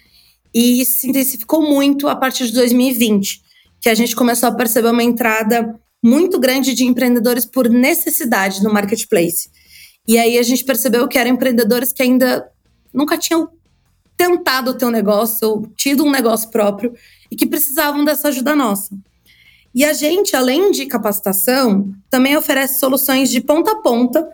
e 0.51 0.83
se 0.83 1.07
intensificou 1.07 1.61
muito 1.61 2.07
a 2.07 2.15
partir 2.15 2.47
de 2.47 2.53
2020, 2.53 3.41
que 3.79 3.89
a 3.89 3.93
gente 3.93 4.15
começou 4.15 4.49
a 4.49 4.55
perceber 4.55 4.89
uma 4.89 5.03
entrada 5.03 5.79
muito 6.03 6.39
grande 6.39 6.73
de 6.73 6.85
empreendedores 6.85 7.45
por 7.45 7.69
necessidade 7.69 8.63
no 8.63 8.73
marketplace. 8.73 9.49
E 10.07 10.17
aí 10.17 10.37
a 10.37 10.43
gente 10.43 10.63
percebeu 10.63 11.07
que 11.07 11.17
eram 11.17 11.31
empreendedores 11.31 11.91
que 11.91 12.03
ainda 12.03 12.49
nunca 12.93 13.17
tinham 13.17 13.49
tentado 14.17 14.73
ter 14.73 14.85
um 14.85 14.91
negócio, 14.91 15.47
ou 15.47 15.67
tido 15.75 16.03
um 16.05 16.11
negócio 16.11 16.49
próprio 16.49 16.93
e 17.29 17.35
que 17.35 17.45
precisavam 17.45 18.05
dessa 18.05 18.29
ajuda 18.29 18.55
nossa. 18.55 18.95
E 19.73 19.83
a 19.83 19.91
gente, 19.91 20.35
além 20.35 20.71
de 20.71 20.85
capacitação, 20.85 21.93
também 22.09 22.37
oferece 22.37 22.79
soluções 22.79 23.29
de 23.29 23.41
ponta 23.41 23.71
a 23.71 23.81
ponta 23.81 24.25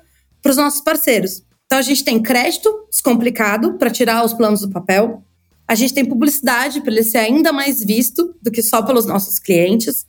para 0.41 0.51
os 0.51 0.57
nossos 0.57 0.81
parceiros. 0.81 1.43
Então, 1.65 1.79
a 1.79 1.81
gente 1.81 2.03
tem 2.03 2.21
crédito 2.21 2.85
descomplicado 2.91 3.73
para 3.73 3.89
tirar 3.89 4.23
os 4.23 4.33
planos 4.33 4.61
do 4.61 4.69
papel. 4.69 5.23
A 5.67 5.73
gente 5.73 5.93
tem 5.93 6.05
publicidade 6.05 6.81
para 6.81 6.91
ele 6.91 7.03
ser 7.03 7.19
ainda 7.19 7.51
mais 7.51 7.83
visto 7.83 8.35
do 8.41 8.51
que 8.51 8.61
só 8.61 8.83
pelos 8.83 9.05
nossos 9.05 9.39
clientes. 9.39 10.05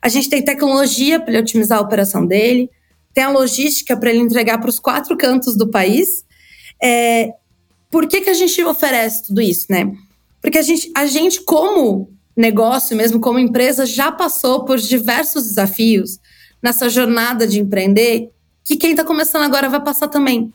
A 0.00 0.08
gente 0.08 0.30
tem 0.30 0.42
tecnologia 0.42 1.20
para 1.20 1.30
ele 1.30 1.42
otimizar 1.42 1.78
a 1.78 1.82
operação 1.82 2.24
dele. 2.24 2.70
Tem 3.12 3.24
a 3.24 3.30
logística 3.30 3.96
para 3.96 4.10
ele 4.10 4.20
entregar 4.20 4.58
para 4.58 4.70
os 4.70 4.78
quatro 4.78 5.16
cantos 5.16 5.56
do 5.56 5.68
país. 5.68 6.24
É, 6.82 7.30
por 7.90 8.06
que, 8.06 8.20
que 8.20 8.30
a 8.30 8.34
gente 8.34 8.62
oferece 8.64 9.26
tudo 9.26 9.40
isso, 9.40 9.66
né? 9.68 9.92
Porque 10.40 10.58
a 10.58 10.62
gente, 10.62 10.90
a 10.94 11.06
gente 11.06 11.42
como 11.42 12.12
negócio, 12.36 12.96
mesmo 12.96 13.20
como 13.20 13.38
empresa, 13.38 13.84
já 13.84 14.10
passou 14.10 14.64
por 14.64 14.78
diversos 14.78 15.44
desafios 15.48 16.18
nessa 16.62 16.88
jornada 16.88 17.46
de 17.46 17.60
empreender, 17.60 18.30
que 18.64 18.76
quem 18.76 18.92
está 18.92 19.04
começando 19.04 19.42
agora 19.42 19.68
vai 19.68 19.82
passar 19.82 20.08
também. 20.08 20.52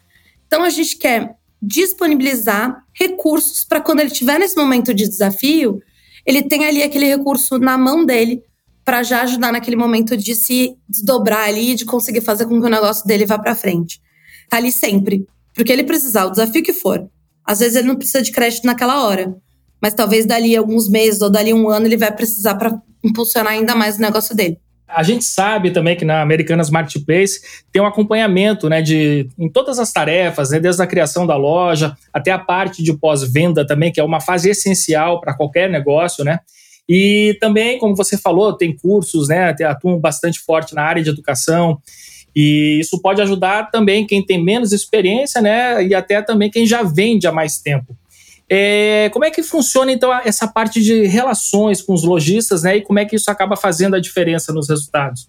Então 0.48 0.64
a 0.64 0.70
gente 0.70 0.98
quer 0.98 1.36
disponibilizar 1.62 2.84
recursos 2.94 3.64
para 3.64 3.82
quando 3.82 4.00
ele 4.00 4.12
estiver 4.12 4.40
nesse 4.40 4.56
momento 4.56 4.94
de 4.94 5.08
desafio, 5.08 5.82
ele 6.26 6.44
tem 6.44 6.66
ali 6.66 6.82
aquele 6.82 7.08
recurso 7.08 7.58
na 7.60 7.78
mão 7.78 8.06
dele 8.06 8.44
para 8.86 9.02
já 9.02 9.24
ajudar 9.24 9.52
naquele 9.52 9.76
momento 9.76 10.16
de 10.16 10.36
se 10.36 10.78
desdobrar 10.88 11.48
ali, 11.48 11.74
de 11.74 11.84
conseguir 11.84 12.22
fazer 12.22 12.46
com 12.46 12.62
que 12.62 12.68
o 12.68 12.70
negócio 12.70 13.06
dele 13.08 13.26
vá 13.26 13.40
para 13.40 13.56
frente. 13.56 14.00
Tá 14.48 14.58
ali 14.58 14.72
sempre, 14.72 15.26
porque 15.56 15.74
ele 15.74 15.84
precisar, 15.84 16.26
o 16.26 16.30
desafio 16.30 16.62
que 16.62 16.72
for. 16.72 17.10
Às 17.44 17.60
vezes 17.60 17.76
ele 17.76 17.88
não 17.88 17.96
precisa 17.96 18.22
de 18.22 18.32
crédito 18.32 18.66
naquela 18.66 19.04
hora, 19.04 19.36
mas 19.82 19.96
talvez 19.96 20.26
dali 20.26 20.56
alguns 20.56 20.88
meses 20.88 21.22
ou 21.22 21.32
dali 21.32 21.52
um 21.52 21.68
ano 21.68 21.88
ele 21.88 21.98
vai 21.98 22.12
precisar 22.12 22.56
para 22.56 22.80
impulsionar 23.04 23.54
ainda 23.54 23.76
mais 23.76 23.98
o 23.98 24.02
negócio 24.02 24.36
dele. 24.36 24.60
A 24.88 25.02
gente 25.02 25.26
sabe 25.26 25.72
também 25.72 25.98
que 25.98 26.06
na 26.06 26.22
Americanas 26.22 26.70
Marketplace 26.70 27.42
tem 27.72 27.82
um 27.82 27.88
acompanhamento 27.88 28.70
né, 28.70 28.84
de, 28.84 29.28
em 29.38 29.52
todas 29.52 29.80
as 29.80 29.92
tarefas, 29.92 30.52
né, 30.52 30.60
desde 30.60 30.82
a 30.82 30.88
criação 30.88 31.26
da 31.26 31.36
loja 31.36 31.98
até 32.14 32.32
a 32.32 32.38
parte 32.38 32.84
de 32.84 32.94
pós-venda 32.94 33.66
também, 33.66 33.92
que 33.92 34.00
é 34.00 34.04
uma 34.04 34.22
fase 34.22 34.50
essencial 34.50 35.20
para 35.20 35.36
qualquer 35.36 35.70
negócio, 35.70 36.24
né? 36.24 36.40
E 36.88 37.38
também, 37.40 37.80
como 37.80 37.96
você 37.96 38.18
falou, 38.18 38.54
tem 38.54 38.76
cursos, 38.76 39.28
né? 39.28 39.56
Atuam 39.64 40.00
bastante 40.00 40.40
forte 40.40 40.76
na 40.76 40.84
área 40.84 41.04
de 41.04 41.10
educação. 41.10 41.80
E 42.36 42.80
isso 42.82 43.02
pode 43.02 43.22
ajudar 43.22 43.72
também 43.72 44.06
quem 44.06 44.24
tem 44.24 44.44
menos 44.44 44.72
experiência, 44.72 45.42
né? 45.42 45.86
E 45.86 45.96
até 45.96 46.22
também 46.22 46.52
quem 46.52 46.66
já 46.66 46.84
vende 46.84 47.28
há 47.28 47.32
mais 47.32 47.58
tempo. 47.58 47.98
É, 48.48 49.10
como 49.12 49.26
é 49.26 49.32
que 49.32 49.42
funciona 49.42 49.92
então 49.92 50.14
essa 50.24 50.48
parte 50.48 50.82
de 50.82 51.06
relações 51.06 51.82
com 51.82 51.94
os 51.94 52.04
lojistas, 52.04 52.64
né? 52.64 52.78
E 52.78 52.82
como 52.82 53.00
é 53.00 53.06
que 53.06 53.16
isso 53.16 53.32
acaba 53.32 53.56
fazendo 53.56 53.96
a 53.96 54.00
diferença 54.00 54.54
nos 54.54 54.70
resultados? 54.70 55.28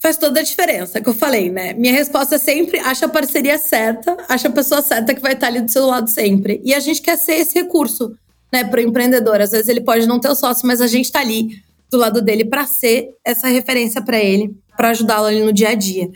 Faz 0.00 0.16
toda 0.16 0.40
a 0.40 0.42
diferença, 0.42 1.00
que 1.00 1.08
eu 1.08 1.14
falei, 1.14 1.50
né? 1.50 1.72
Minha 1.74 1.92
resposta 1.92 2.34
é 2.34 2.38
sempre 2.38 2.78
acha 2.78 3.06
a 3.06 3.08
parceria 3.08 3.56
certa, 3.56 4.16
acha 4.28 4.48
a 4.48 4.50
pessoa 4.50 4.82
certa 4.82 5.14
que 5.14 5.22
vai 5.22 5.32
estar 5.32 5.46
ali 5.46 5.60
do 5.60 5.70
seu 5.70 5.86
lado 5.86 6.08
sempre. 6.08 6.60
E 6.64 6.74
a 6.74 6.80
gente 6.80 7.00
quer 7.00 7.16
ser 7.16 7.34
esse 7.34 7.54
recurso, 7.54 8.14
né, 8.52 8.64
para 8.64 8.80
o 8.80 8.82
empreendedor. 8.82 9.40
Às 9.40 9.50
vezes 9.50 9.68
ele 9.68 9.80
pode 9.80 10.06
não 10.06 10.20
ter 10.20 10.28
o 10.28 10.34
sócio, 10.34 10.66
mas 10.66 10.80
a 10.80 10.86
gente 10.86 11.06
está 11.06 11.20
ali 11.20 11.62
do 11.90 11.96
lado 11.96 12.20
dele 12.20 12.44
para 12.44 12.66
ser 12.66 13.10
essa 13.24 13.48
referência 13.48 14.02
para 14.02 14.18
ele, 14.18 14.56
para 14.76 14.90
ajudá-lo 14.90 15.26
ali 15.26 15.42
no 15.42 15.52
dia 15.52 15.70
a 15.70 15.74
dia. 15.74 16.10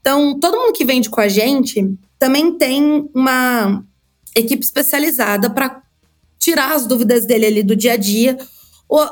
Então, 0.00 0.38
todo 0.38 0.56
mundo 0.56 0.72
que 0.72 0.84
vende 0.84 1.10
com 1.10 1.20
a 1.20 1.28
gente 1.28 1.94
também 2.18 2.56
tem 2.56 3.08
uma 3.14 3.84
equipe 4.34 4.64
especializada 4.64 5.50
para 5.50 5.82
tirar 6.38 6.74
as 6.74 6.86
dúvidas 6.86 7.26
dele 7.26 7.46
ali 7.46 7.62
do 7.62 7.76
dia 7.76 7.92
a 7.92 7.96
dia, 7.96 8.38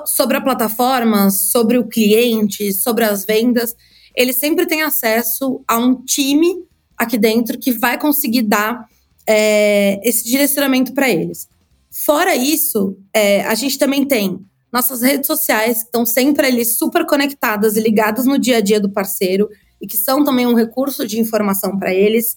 sobre 0.07 0.37
a 0.37 0.41
plataforma, 0.41 1.31
sobre 1.31 1.79
o 1.79 1.87
cliente, 1.87 2.73
sobre 2.73 3.05
as 3.05 3.25
vendas, 3.25 3.77
ele 4.17 4.33
sempre 4.33 4.67
tem 4.67 4.83
acesso 4.83 5.63
a 5.69 5.79
um 5.79 5.95
time 6.05 6.65
aqui 6.97 7.17
dentro 7.17 7.59
que 7.59 7.71
vai 7.71 7.97
conseguir 7.99 8.43
dar 8.43 8.85
é, 9.27 10.01
esse 10.03 10.25
direcionamento 10.25 10.93
para 10.93 11.09
eles. 11.09 11.49
Fora 11.91 12.35
isso, 12.37 12.97
é, 13.15 13.43
a 13.43 13.55
gente 13.55 13.79
também 13.79 14.05
tem 14.05 14.39
nossas 14.73 15.01
redes 15.01 15.27
sociais, 15.27 15.79
que 15.79 15.85
estão 15.85 16.05
sempre 16.05 16.47
ali 16.47 16.65
super 16.65 17.07
conectadas 17.07 17.77
e 17.77 17.81
ligadas 17.81 18.27
no 18.27 18.39
dia 18.39 18.59
a 18.59 18.61
dia 18.61 18.81
do 18.81 18.91
parceiro 18.91 19.49
e 19.81 19.87
que 19.87 19.97
são 19.97 20.23
também 20.23 20.47
um 20.47 20.55
recurso 20.55 21.07
de 21.07 21.19
informação 21.19 21.79
para 21.79 21.93
eles. 21.93 22.37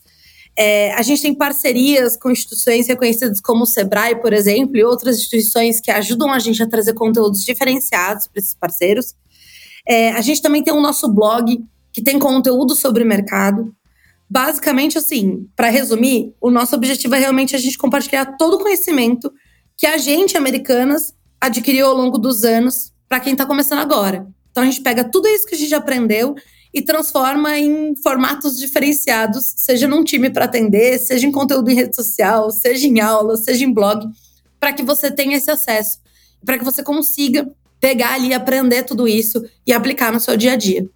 É, 0.57 0.93
a 0.93 1.01
gente 1.01 1.21
tem 1.21 1.33
parcerias 1.33 2.17
com 2.17 2.29
instituições 2.29 2.87
reconhecidas 2.87 3.39
como 3.39 3.63
o 3.63 3.65
Sebrae, 3.65 4.21
por 4.21 4.33
exemplo, 4.33 4.77
e 4.77 4.83
outras 4.83 5.17
instituições 5.17 5.79
que 5.79 5.91
ajudam 5.91 6.31
a 6.31 6.39
gente 6.39 6.61
a 6.61 6.67
trazer 6.67 6.93
conteúdos 6.93 7.43
diferenciados 7.43 8.27
para 8.27 8.39
esses 8.39 8.55
parceiros. 8.55 9.15
É, 9.87 10.11
a 10.11 10.21
gente 10.21 10.41
também 10.41 10.63
tem 10.63 10.73
o 10.73 10.81
nosso 10.81 11.07
blog, 11.09 11.63
que 11.91 12.01
tem 12.01 12.19
conteúdo 12.19 12.75
sobre 12.75 13.03
o 13.03 13.07
mercado. 13.07 13.73
Basicamente, 14.29 14.97
assim, 14.97 15.47
para 15.55 15.69
resumir, 15.69 16.33
o 16.39 16.49
nosso 16.49 16.75
objetivo 16.75 17.15
é 17.15 17.19
realmente 17.19 17.55
a 17.55 17.59
gente 17.59 17.77
compartilhar 17.77 18.37
todo 18.37 18.55
o 18.55 18.59
conhecimento 18.59 19.31
que 19.81 19.87
a 19.87 19.97
gente, 19.97 20.37
americanas, 20.37 21.11
adquiriu 21.41 21.87
ao 21.87 21.95
longo 21.95 22.19
dos 22.19 22.43
anos 22.43 22.93
para 23.09 23.19
quem 23.19 23.33
está 23.33 23.47
começando 23.47 23.79
agora. 23.79 24.27
Então 24.51 24.61
a 24.61 24.65
gente 24.67 24.79
pega 24.81 25.03
tudo 25.03 25.27
isso 25.27 25.47
que 25.47 25.55
a 25.55 25.57
gente 25.57 25.73
aprendeu 25.73 26.35
e 26.71 26.83
transforma 26.83 27.57
em 27.57 27.95
formatos 27.95 28.59
diferenciados, 28.59 29.55
seja 29.57 29.87
num 29.87 30.03
time 30.03 30.29
para 30.29 30.45
atender, 30.45 30.99
seja 30.99 31.25
em 31.25 31.31
conteúdo 31.31 31.71
em 31.71 31.73
rede 31.73 31.95
social, 31.95 32.51
seja 32.51 32.85
em 32.85 32.99
aula, 32.99 33.35
seja 33.37 33.65
em 33.65 33.73
blog, 33.73 34.07
para 34.59 34.71
que 34.71 34.83
você 34.83 35.09
tenha 35.09 35.35
esse 35.35 35.49
acesso, 35.49 35.99
para 36.45 36.59
que 36.59 36.63
você 36.63 36.83
consiga 36.83 37.51
pegar 37.79 38.13
ali, 38.13 38.35
aprender 38.35 38.83
tudo 38.83 39.07
isso 39.07 39.43
e 39.65 39.73
aplicar 39.73 40.13
no 40.13 40.19
seu 40.19 40.37
dia 40.37 40.53
a 40.53 40.55
dia. 40.55 40.87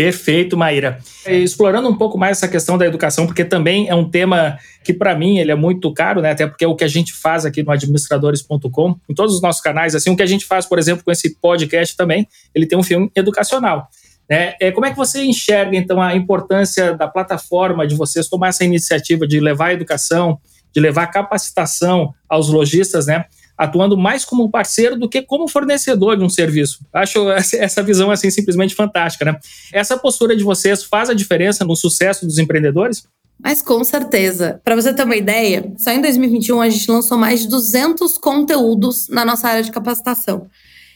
Perfeito, 0.00 0.56
Maíra. 0.56 0.98
Explorando 1.26 1.86
um 1.86 1.94
pouco 1.94 2.16
mais 2.16 2.38
essa 2.38 2.48
questão 2.48 2.78
da 2.78 2.86
educação, 2.86 3.26
porque 3.26 3.44
também 3.44 3.86
é 3.86 3.94
um 3.94 4.08
tema 4.08 4.58
que 4.82 4.94
para 4.94 5.14
mim 5.14 5.36
ele 5.36 5.50
é 5.50 5.54
muito 5.54 5.92
caro, 5.92 6.22
né? 6.22 6.30
Até 6.30 6.46
porque 6.46 6.64
é 6.64 6.68
o 6.68 6.74
que 6.74 6.84
a 6.84 6.88
gente 6.88 7.12
faz 7.12 7.44
aqui 7.44 7.62
no 7.62 7.70
administradores.com, 7.70 8.96
em 9.06 9.14
todos 9.14 9.34
os 9.34 9.42
nossos 9.42 9.60
canais, 9.60 9.94
assim, 9.94 10.08
o 10.08 10.16
que 10.16 10.22
a 10.22 10.26
gente 10.26 10.46
faz, 10.46 10.64
por 10.64 10.78
exemplo, 10.78 11.04
com 11.04 11.10
esse 11.10 11.38
podcast 11.38 11.94
também, 11.98 12.26
ele 12.54 12.64
tem 12.64 12.78
um 12.78 12.82
filme 12.82 13.10
educacional. 13.14 13.90
Né? 14.26 14.54
É, 14.58 14.72
como 14.72 14.86
é 14.86 14.90
que 14.90 14.96
você 14.96 15.22
enxerga, 15.22 15.76
então, 15.76 16.00
a 16.00 16.16
importância 16.16 16.94
da 16.94 17.06
plataforma 17.06 17.86
de 17.86 17.94
vocês 17.94 18.26
tomar 18.26 18.48
essa 18.48 18.64
iniciativa 18.64 19.26
de 19.26 19.38
levar 19.38 19.66
a 19.66 19.72
educação, 19.74 20.38
de 20.74 20.80
levar 20.80 21.02
a 21.02 21.08
capacitação 21.08 22.14
aos 22.26 22.48
lojistas, 22.48 23.04
né? 23.06 23.26
Atuando 23.60 23.94
mais 23.94 24.24
como 24.24 24.50
parceiro 24.50 24.98
do 24.98 25.06
que 25.06 25.20
como 25.20 25.46
fornecedor 25.46 26.16
de 26.16 26.24
um 26.24 26.30
serviço. 26.30 26.80
Acho 26.90 27.30
essa 27.30 27.82
visão 27.82 28.10
assim 28.10 28.30
simplesmente 28.30 28.74
fantástica, 28.74 29.26
né? 29.26 29.38
Essa 29.70 29.98
postura 29.98 30.34
de 30.34 30.42
vocês 30.42 30.82
faz 30.82 31.10
a 31.10 31.14
diferença 31.14 31.62
no 31.62 31.76
sucesso 31.76 32.24
dos 32.24 32.38
empreendedores? 32.38 33.06
Mas 33.38 33.60
com 33.60 33.84
certeza. 33.84 34.62
Para 34.64 34.74
você 34.74 34.94
ter 34.94 35.04
uma 35.04 35.14
ideia, 35.14 35.74
só 35.76 35.90
em 35.90 36.00
2021 36.00 36.58
a 36.62 36.70
gente 36.70 36.90
lançou 36.90 37.18
mais 37.18 37.40
de 37.40 37.48
200 37.48 38.16
conteúdos 38.16 39.08
na 39.10 39.26
nossa 39.26 39.48
área 39.48 39.62
de 39.62 39.70
capacitação. 39.70 40.46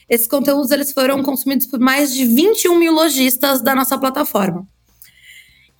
Esses 0.08 0.26
conteúdos 0.26 0.70
eles 0.70 0.90
foram 0.90 1.22
consumidos 1.22 1.66
por 1.66 1.78
mais 1.78 2.14
de 2.14 2.24
21 2.24 2.78
mil 2.78 2.94
lojistas 2.94 3.60
da 3.60 3.74
nossa 3.74 3.98
plataforma. 3.98 4.66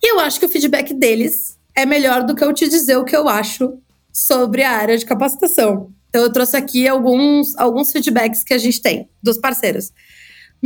E 0.03 0.11
eu 0.11 0.19
acho 0.19 0.39
que 0.39 0.45
o 0.45 0.49
feedback 0.49 0.93
deles 0.93 1.57
é 1.75 1.83
melhor 1.83 2.23
do 2.23 2.35
que 2.35 2.43
eu 2.43 2.53
te 2.53 2.69
dizer 2.69 2.95
o 2.97 3.03
que 3.03 3.15
eu 3.15 3.27
acho 3.27 3.79
sobre 4.13 4.61
a 4.61 4.71
área 4.71 4.95
de 4.95 5.05
capacitação. 5.05 5.89
Então 6.15 6.23
eu 6.23 6.31
trouxe 6.31 6.55
aqui 6.55 6.87
alguns, 6.87 7.57
alguns 7.57 7.91
feedbacks 7.91 8.41
que 8.41 8.53
a 8.53 8.57
gente 8.57 8.81
tem 8.81 9.09
dos 9.21 9.37
parceiros. 9.37 9.91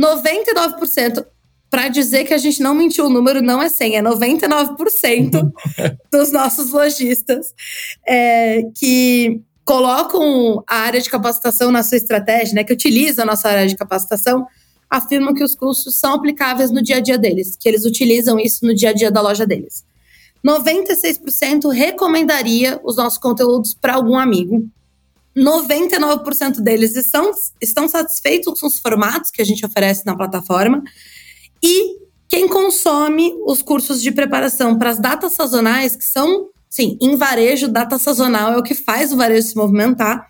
99% 0.00 1.26
para 1.68 1.88
dizer 1.88 2.24
que 2.24 2.32
a 2.32 2.38
gente 2.38 2.62
não 2.62 2.72
mentiu, 2.72 3.06
o 3.06 3.10
número 3.10 3.42
não 3.42 3.60
é 3.60 3.68
100, 3.68 3.96
é 3.96 4.00
99% 4.00 5.50
dos 6.12 6.30
nossos 6.30 6.70
lojistas 6.70 7.52
é, 8.06 8.62
que 8.76 9.40
colocam 9.64 10.62
a 10.68 10.76
área 10.76 11.00
de 11.00 11.10
capacitação 11.10 11.72
na 11.72 11.82
sua 11.82 11.96
estratégia, 11.96 12.54
né, 12.54 12.62
que 12.62 12.72
utilizam 12.72 13.24
a 13.24 13.26
nossa 13.26 13.48
área 13.48 13.66
de 13.66 13.74
capacitação, 13.74 14.46
afirmam 14.88 15.34
que 15.34 15.42
os 15.42 15.56
cursos 15.56 15.96
são 15.96 16.14
aplicáveis 16.14 16.70
no 16.70 16.80
dia 16.80 16.98
a 16.98 17.00
dia 17.00 17.18
deles, 17.18 17.56
que 17.58 17.68
eles 17.68 17.84
utilizam 17.84 18.38
isso 18.38 18.64
no 18.64 18.72
dia 18.72 18.90
a 18.90 18.92
dia 18.92 19.10
da 19.10 19.20
loja 19.20 19.44
deles. 19.44 19.84
96% 20.46 21.72
recomendaria 21.72 22.80
os 22.84 22.96
nossos 22.96 23.18
conteúdos 23.18 23.74
para 23.74 23.94
algum 23.94 24.16
amigo. 24.16 24.70
99% 25.36 26.60
deles 26.60 26.96
estão, 26.96 27.30
estão 27.60 27.88
satisfeitos 27.88 28.60
com 28.60 28.66
os 28.66 28.78
formatos 28.78 29.30
que 29.30 29.40
a 29.40 29.44
gente 29.44 29.64
oferece 29.64 30.04
na 30.04 30.16
plataforma. 30.16 30.82
E 31.62 31.98
quem 32.28 32.48
consome 32.48 33.32
os 33.46 33.62
cursos 33.62 34.02
de 34.02 34.12
preparação 34.12 34.78
para 34.78 34.90
as 34.90 34.98
datas 34.98 35.32
sazonais, 35.32 35.96
que 35.96 36.04
são, 36.04 36.48
sim, 36.68 36.96
em 37.00 37.16
varejo, 37.16 37.68
data 37.68 37.98
sazonal 37.98 38.52
é 38.52 38.58
o 38.58 38.62
que 38.62 38.74
faz 38.74 39.12
o 39.12 39.16
varejo 39.16 39.48
se 39.48 39.56
movimentar, 39.56 40.28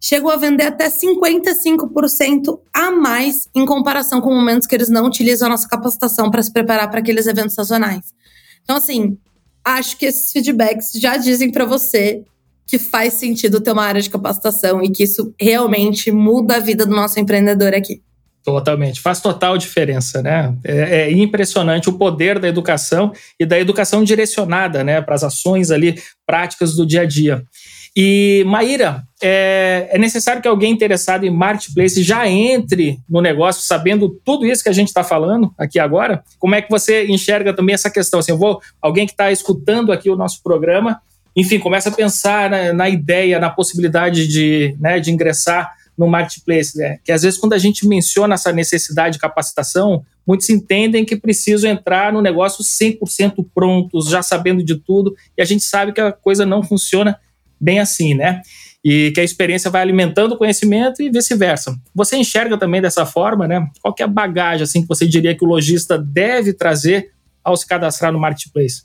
chegou 0.00 0.30
a 0.30 0.36
vender 0.36 0.64
até 0.64 0.88
55% 0.88 2.60
a 2.72 2.90
mais 2.90 3.48
em 3.54 3.66
comparação 3.66 4.20
com 4.20 4.34
momentos 4.34 4.66
que 4.66 4.74
eles 4.74 4.88
não 4.88 5.06
utilizam 5.06 5.46
a 5.46 5.50
nossa 5.50 5.68
capacitação 5.68 6.30
para 6.30 6.42
se 6.42 6.52
preparar 6.52 6.90
para 6.90 7.00
aqueles 7.00 7.26
eventos 7.26 7.54
sazonais. 7.54 8.14
Então, 8.62 8.76
assim, 8.76 9.18
acho 9.64 9.96
que 9.98 10.06
esses 10.06 10.32
feedbacks 10.32 10.92
já 10.94 11.16
dizem 11.18 11.50
para 11.50 11.66
você 11.66 12.24
que 12.70 12.78
faz 12.78 13.14
sentido 13.14 13.60
ter 13.60 13.72
uma 13.72 13.84
área 13.84 14.00
de 14.00 14.08
capacitação 14.08 14.80
e 14.80 14.88
que 14.88 15.02
isso 15.02 15.34
realmente 15.38 16.12
muda 16.12 16.54
a 16.54 16.60
vida 16.60 16.86
do 16.86 16.94
nosso 16.94 17.18
empreendedor 17.18 17.74
aqui. 17.74 18.00
Totalmente, 18.44 19.00
faz 19.00 19.20
total 19.20 19.58
diferença, 19.58 20.22
né? 20.22 20.54
É, 20.64 21.00
é, 21.00 21.12
impressionante 21.12 21.90
o 21.90 21.98
poder 21.98 22.38
da 22.38 22.46
educação 22.46 23.12
e 23.38 23.44
da 23.44 23.58
educação 23.58 24.04
direcionada, 24.04 24.84
né, 24.84 25.02
para 25.02 25.16
as 25.16 25.24
ações 25.24 25.70
ali 25.70 26.00
práticas 26.24 26.74
do 26.74 26.86
dia 26.86 27.02
a 27.02 27.04
dia. 27.04 27.42
E 27.94 28.44
Maíra, 28.46 29.02
é, 29.20 29.88
é, 29.90 29.98
necessário 29.98 30.40
que 30.40 30.46
alguém 30.46 30.72
interessado 30.72 31.26
em 31.26 31.30
marketplace 31.30 32.04
já 32.04 32.28
entre 32.28 33.00
no 33.08 33.20
negócio 33.20 33.62
sabendo 33.62 34.08
tudo 34.24 34.46
isso 34.46 34.62
que 34.62 34.68
a 34.68 34.72
gente 34.72 34.88
está 34.88 35.02
falando 35.02 35.52
aqui 35.58 35.78
agora. 35.78 36.22
Como 36.38 36.54
é 36.54 36.62
que 36.62 36.70
você 36.70 37.06
enxerga 37.06 37.52
também 37.52 37.74
essa 37.74 37.90
questão? 37.90 38.20
Assim, 38.20 38.30
eu 38.30 38.38
vou 38.38 38.60
alguém 38.80 39.06
que 39.06 39.12
está 39.12 39.32
escutando 39.32 39.90
aqui 39.90 40.08
o 40.08 40.16
nosso 40.16 40.40
programa 40.40 41.00
enfim, 41.36 41.58
começa 41.58 41.88
a 41.88 41.92
pensar 41.92 42.50
na, 42.50 42.72
na 42.72 42.88
ideia, 42.88 43.38
na 43.38 43.50
possibilidade 43.50 44.26
de, 44.26 44.76
né, 44.80 44.98
de 44.98 45.10
ingressar 45.10 45.72
no 46.00 46.08
marketplace, 46.08 46.76
né? 46.78 46.98
que 47.04 47.12
às 47.12 47.22
vezes 47.22 47.38
quando 47.38 47.52
a 47.52 47.58
gente 47.58 47.86
menciona 47.86 48.34
essa 48.34 48.50
necessidade 48.50 49.14
de 49.14 49.20
capacitação, 49.20 50.02
muitos 50.26 50.48
entendem 50.48 51.04
que 51.04 51.14
precisam 51.14 51.70
entrar 51.70 52.10
no 52.10 52.22
negócio 52.22 52.64
100% 52.64 53.46
prontos, 53.54 54.08
já 54.08 54.22
sabendo 54.22 54.64
de 54.64 54.76
tudo, 54.76 55.14
e 55.36 55.42
a 55.42 55.44
gente 55.44 55.62
sabe 55.62 55.92
que 55.92 56.00
a 56.00 56.10
coisa 56.10 56.46
não 56.46 56.62
funciona 56.62 57.18
bem 57.60 57.80
assim, 57.80 58.14
né? 58.14 58.40
E 58.82 59.10
que 59.12 59.20
a 59.20 59.24
experiência 59.24 59.70
vai 59.70 59.82
alimentando 59.82 60.32
o 60.32 60.38
conhecimento 60.38 61.02
e 61.02 61.10
vice-versa. 61.10 61.76
Você 61.94 62.16
enxerga 62.16 62.56
também 62.56 62.80
dessa 62.80 63.04
forma, 63.04 63.46
né? 63.46 63.68
Qual 63.82 63.94
é 63.98 64.02
a 64.02 64.06
bagagem 64.06 64.64
assim 64.64 64.80
que 64.80 64.88
você 64.88 65.06
diria 65.06 65.36
que 65.36 65.44
o 65.44 65.48
lojista 65.48 65.98
deve 65.98 66.54
trazer 66.54 67.12
ao 67.44 67.54
se 67.58 67.66
cadastrar 67.66 68.10
no 68.10 68.18
marketplace? 68.18 68.84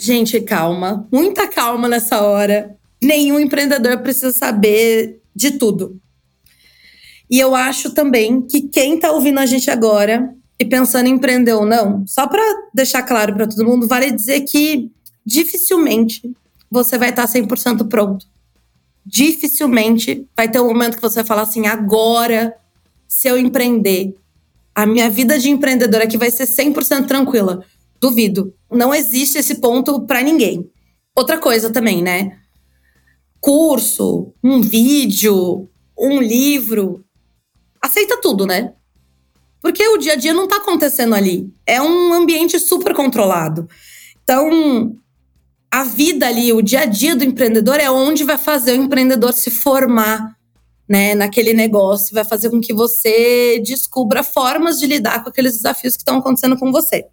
Gente, 0.00 0.40
calma. 0.40 1.08
Muita 1.12 1.48
calma 1.48 1.88
nessa 1.88 2.22
hora. 2.22 2.76
Nenhum 3.02 3.40
empreendedor 3.40 3.98
precisa 3.98 4.32
saber 4.32 5.20
de 5.34 5.52
tudo. 5.52 6.00
E 7.30 7.38
eu 7.38 7.54
acho 7.54 7.92
também 7.92 8.42
que 8.42 8.62
quem 8.62 8.94
está 8.94 9.10
ouvindo 9.12 9.38
a 9.38 9.46
gente 9.46 9.70
agora 9.70 10.34
e 10.58 10.64
pensando 10.64 11.06
em 11.06 11.12
empreender 11.12 11.52
ou 11.52 11.64
não, 11.64 12.04
só 12.06 12.26
para 12.26 12.42
deixar 12.74 13.02
claro 13.02 13.34
para 13.34 13.46
todo 13.46 13.64
mundo, 13.64 13.86
vale 13.86 14.10
dizer 14.10 14.40
que 14.40 14.90
dificilmente 15.24 16.22
você 16.70 16.98
vai 16.98 17.10
estar 17.10 17.26
tá 17.26 17.32
100% 17.32 17.88
pronto. 17.88 18.26
Dificilmente 19.04 20.26
vai 20.36 20.48
ter 20.50 20.60
um 20.60 20.66
momento 20.66 20.96
que 20.96 21.02
você 21.02 21.16
vai 21.16 21.24
falar 21.24 21.42
assim: 21.42 21.66
agora, 21.66 22.54
se 23.06 23.28
eu 23.28 23.38
empreender, 23.38 24.14
a 24.74 24.86
minha 24.86 25.08
vida 25.08 25.38
de 25.38 25.50
empreendedora 25.50 26.04
aqui 26.04 26.18
vai 26.18 26.30
ser 26.30 26.44
100% 26.44 27.06
tranquila. 27.06 27.64
Duvido. 28.00 28.54
Não 28.70 28.94
existe 28.94 29.38
esse 29.38 29.56
ponto 29.56 30.00
para 30.06 30.22
ninguém. 30.22 30.70
Outra 31.14 31.38
coisa 31.38 31.70
também, 31.70 32.02
né? 32.02 32.38
Curso, 33.40 34.32
um 34.42 34.60
vídeo, 34.60 35.68
um 35.98 36.20
livro. 36.20 37.04
Aceita 37.80 38.20
tudo, 38.20 38.46
né? 38.46 38.74
Porque 39.60 39.86
o 39.88 39.98
dia 39.98 40.12
a 40.12 40.16
dia 40.16 40.32
não 40.32 40.46
tá 40.46 40.56
acontecendo 40.56 41.14
ali. 41.14 41.52
É 41.66 41.80
um 41.82 42.12
ambiente 42.12 42.58
super 42.58 42.94
controlado. 42.94 43.68
Então, 44.22 44.96
a 45.70 45.84
vida 45.84 46.26
ali, 46.26 46.52
o 46.52 46.62
dia 46.62 46.80
a 46.80 46.86
dia 46.86 47.16
do 47.16 47.24
empreendedor 47.24 47.80
é 47.80 47.90
onde 47.90 48.24
vai 48.24 48.38
fazer 48.38 48.72
o 48.72 48.82
empreendedor 48.82 49.32
se 49.32 49.50
formar, 49.50 50.36
né, 50.88 51.14
naquele 51.14 51.52
negócio, 51.52 52.14
vai 52.14 52.24
fazer 52.24 52.48
com 52.48 52.60
que 52.60 52.72
você 52.72 53.60
descubra 53.64 54.22
formas 54.22 54.78
de 54.78 54.86
lidar 54.86 55.22
com 55.22 55.28
aqueles 55.28 55.54
desafios 55.54 55.94
que 55.94 56.00
estão 56.00 56.18
acontecendo 56.18 56.56
com 56.56 56.72
você. 56.72 57.06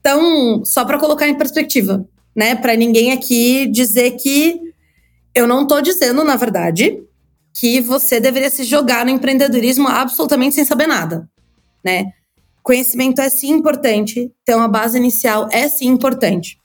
Então, 0.00 0.64
só 0.64 0.84
para 0.84 0.98
colocar 0.98 1.28
em 1.28 1.34
perspectiva, 1.34 2.06
né, 2.34 2.54
para 2.54 2.74
ninguém 2.74 3.12
aqui 3.12 3.66
dizer 3.66 4.12
que 4.12 4.60
eu 5.34 5.46
não 5.46 5.62
estou 5.62 5.80
dizendo, 5.80 6.24
na 6.24 6.36
verdade, 6.36 7.02
que 7.54 7.80
você 7.80 8.18
deveria 8.18 8.50
se 8.50 8.64
jogar 8.64 9.04
no 9.04 9.10
empreendedorismo 9.10 9.86
absolutamente 9.88 10.54
sem 10.54 10.64
saber 10.64 10.86
nada, 10.86 11.28
né? 11.84 12.12
Conhecimento 12.62 13.20
é 13.20 13.28
sim 13.28 13.50
importante, 13.50 14.30
ter 14.44 14.54
uma 14.54 14.68
base 14.68 14.96
inicial 14.96 15.48
é 15.50 15.68
sim 15.68 15.86
importante. 15.86 16.58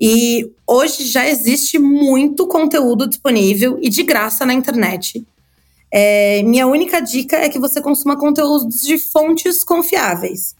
E 0.00 0.50
hoje 0.66 1.06
já 1.06 1.28
existe 1.28 1.78
muito 1.78 2.46
conteúdo 2.46 3.06
disponível 3.06 3.78
e 3.82 3.90
de 3.90 4.02
graça 4.02 4.46
na 4.46 4.54
internet. 4.54 5.26
É, 5.92 6.42
minha 6.44 6.66
única 6.66 7.00
dica 7.00 7.36
é 7.36 7.48
que 7.48 7.58
você 7.58 7.82
consuma 7.82 8.16
conteúdos 8.16 8.80
de 8.80 8.96
fontes 8.96 9.62
confiáveis. 9.62 10.54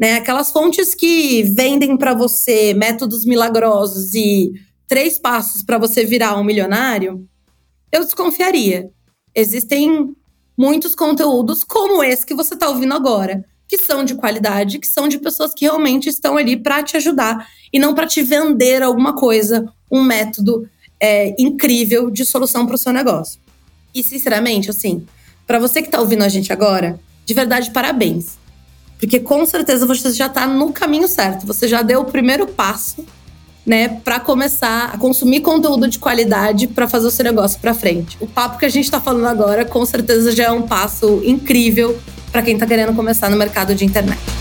Né? 0.00 0.14
Aquelas 0.14 0.50
fontes 0.50 0.94
que 0.94 1.42
vendem 1.42 1.94
para 1.94 2.14
você 2.14 2.72
métodos 2.72 3.26
milagrosos 3.26 4.14
e 4.14 4.50
três 4.88 5.18
passos 5.18 5.62
para 5.62 5.76
você 5.76 6.06
virar 6.06 6.38
um 6.38 6.42
milionário, 6.42 7.28
eu 7.92 8.02
desconfiaria. 8.02 8.90
Existem 9.34 10.16
muitos 10.56 10.94
conteúdos 10.94 11.62
como 11.62 12.02
esse 12.02 12.24
que 12.24 12.34
você 12.34 12.54
está 12.54 12.70
ouvindo 12.70 12.94
agora, 12.94 13.44
que 13.68 13.76
são 13.76 14.02
de 14.02 14.14
qualidade, 14.14 14.78
que 14.78 14.88
são 14.88 15.06
de 15.06 15.18
pessoas 15.18 15.52
que 15.52 15.66
realmente 15.66 16.08
estão 16.08 16.38
ali 16.38 16.56
para 16.56 16.82
te 16.82 16.96
ajudar 16.96 17.46
e 17.70 17.78
não 17.78 17.94
para 17.94 18.06
te 18.06 18.22
vender 18.22 18.82
alguma 18.82 19.14
coisa, 19.14 19.70
um 19.90 20.02
método 20.02 20.66
é, 20.98 21.34
incrível 21.38 22.10
de 22.10 22.24
solução 22.24 22.64
para 22.66 22.74
o 22.74 22.78
seu 22.78 22.92
negócio. 22.92 23.38
E 23.94 24.02
sinceramente, 24.02 24.70
assim, 24.70 25.06
para 25.46 25.58
você 25.58 25.82
que 25.82 25.88
está 25.88 26.00
ouvindo 26.00 26.24
a 26.24 26.28
gente 26.28 26.52
agora, 26.52 26.98
de 27.24 27.34
verdade, 27.34 27.70
parabéns. 27.70 28.39
Porque 29.00 29.18
com 29.18 29.44
certeza 29.46 29.86
você 29.86 30.12
já 30.12 30.26
está 30.26 30.46
no 30.46 30.72
caminho 30.72 31.08
certo. 31.08 31.46
Você 31.46 31.66
já 31.66 31.80
deu 31.80 32.00
o 32.00 32.04
primeiro 32.04 32.46
passo, 32.46 33.04
né, 33.64 33.88
para 34.04 34.20
começar 34.20 34.90
a 34.92 34.98
consumir 34.98 35.40
conteúdo 35.40 35.88
de 35.88 35.98
qualidade 35.98 36.66
para 36.66 36.86
fazer 36.88 37.06
o 37.06 37.10
seu 37.10 37.24
negócio 37.24 37.58
para 37.60 37.72
frente. 37.72 38.16
O 38.20 38.26
papo 38.26 38.58
que 38.58 38.66
a 38.66 38.68
gente 38.68 38.84
está 38.84 39.00
falando 39.00 39.26
agora, 39.26 39.64
com 39.64 39.84
certeza 39.86 40.32
já 40.32 40.44
é 40.44 40.50
um 40.50 40.62
passo 40.62 41.22
incrível 41.24 41.98
para 42.30 42.42
quem 42.42 42.54
está 42.54 42.66
querendo 42.66 42.94
começar 42.94 43.30
no 43.30 43.36
mercado 43.36 43.74
de 43.74 43.84
internet. 43.84 44.39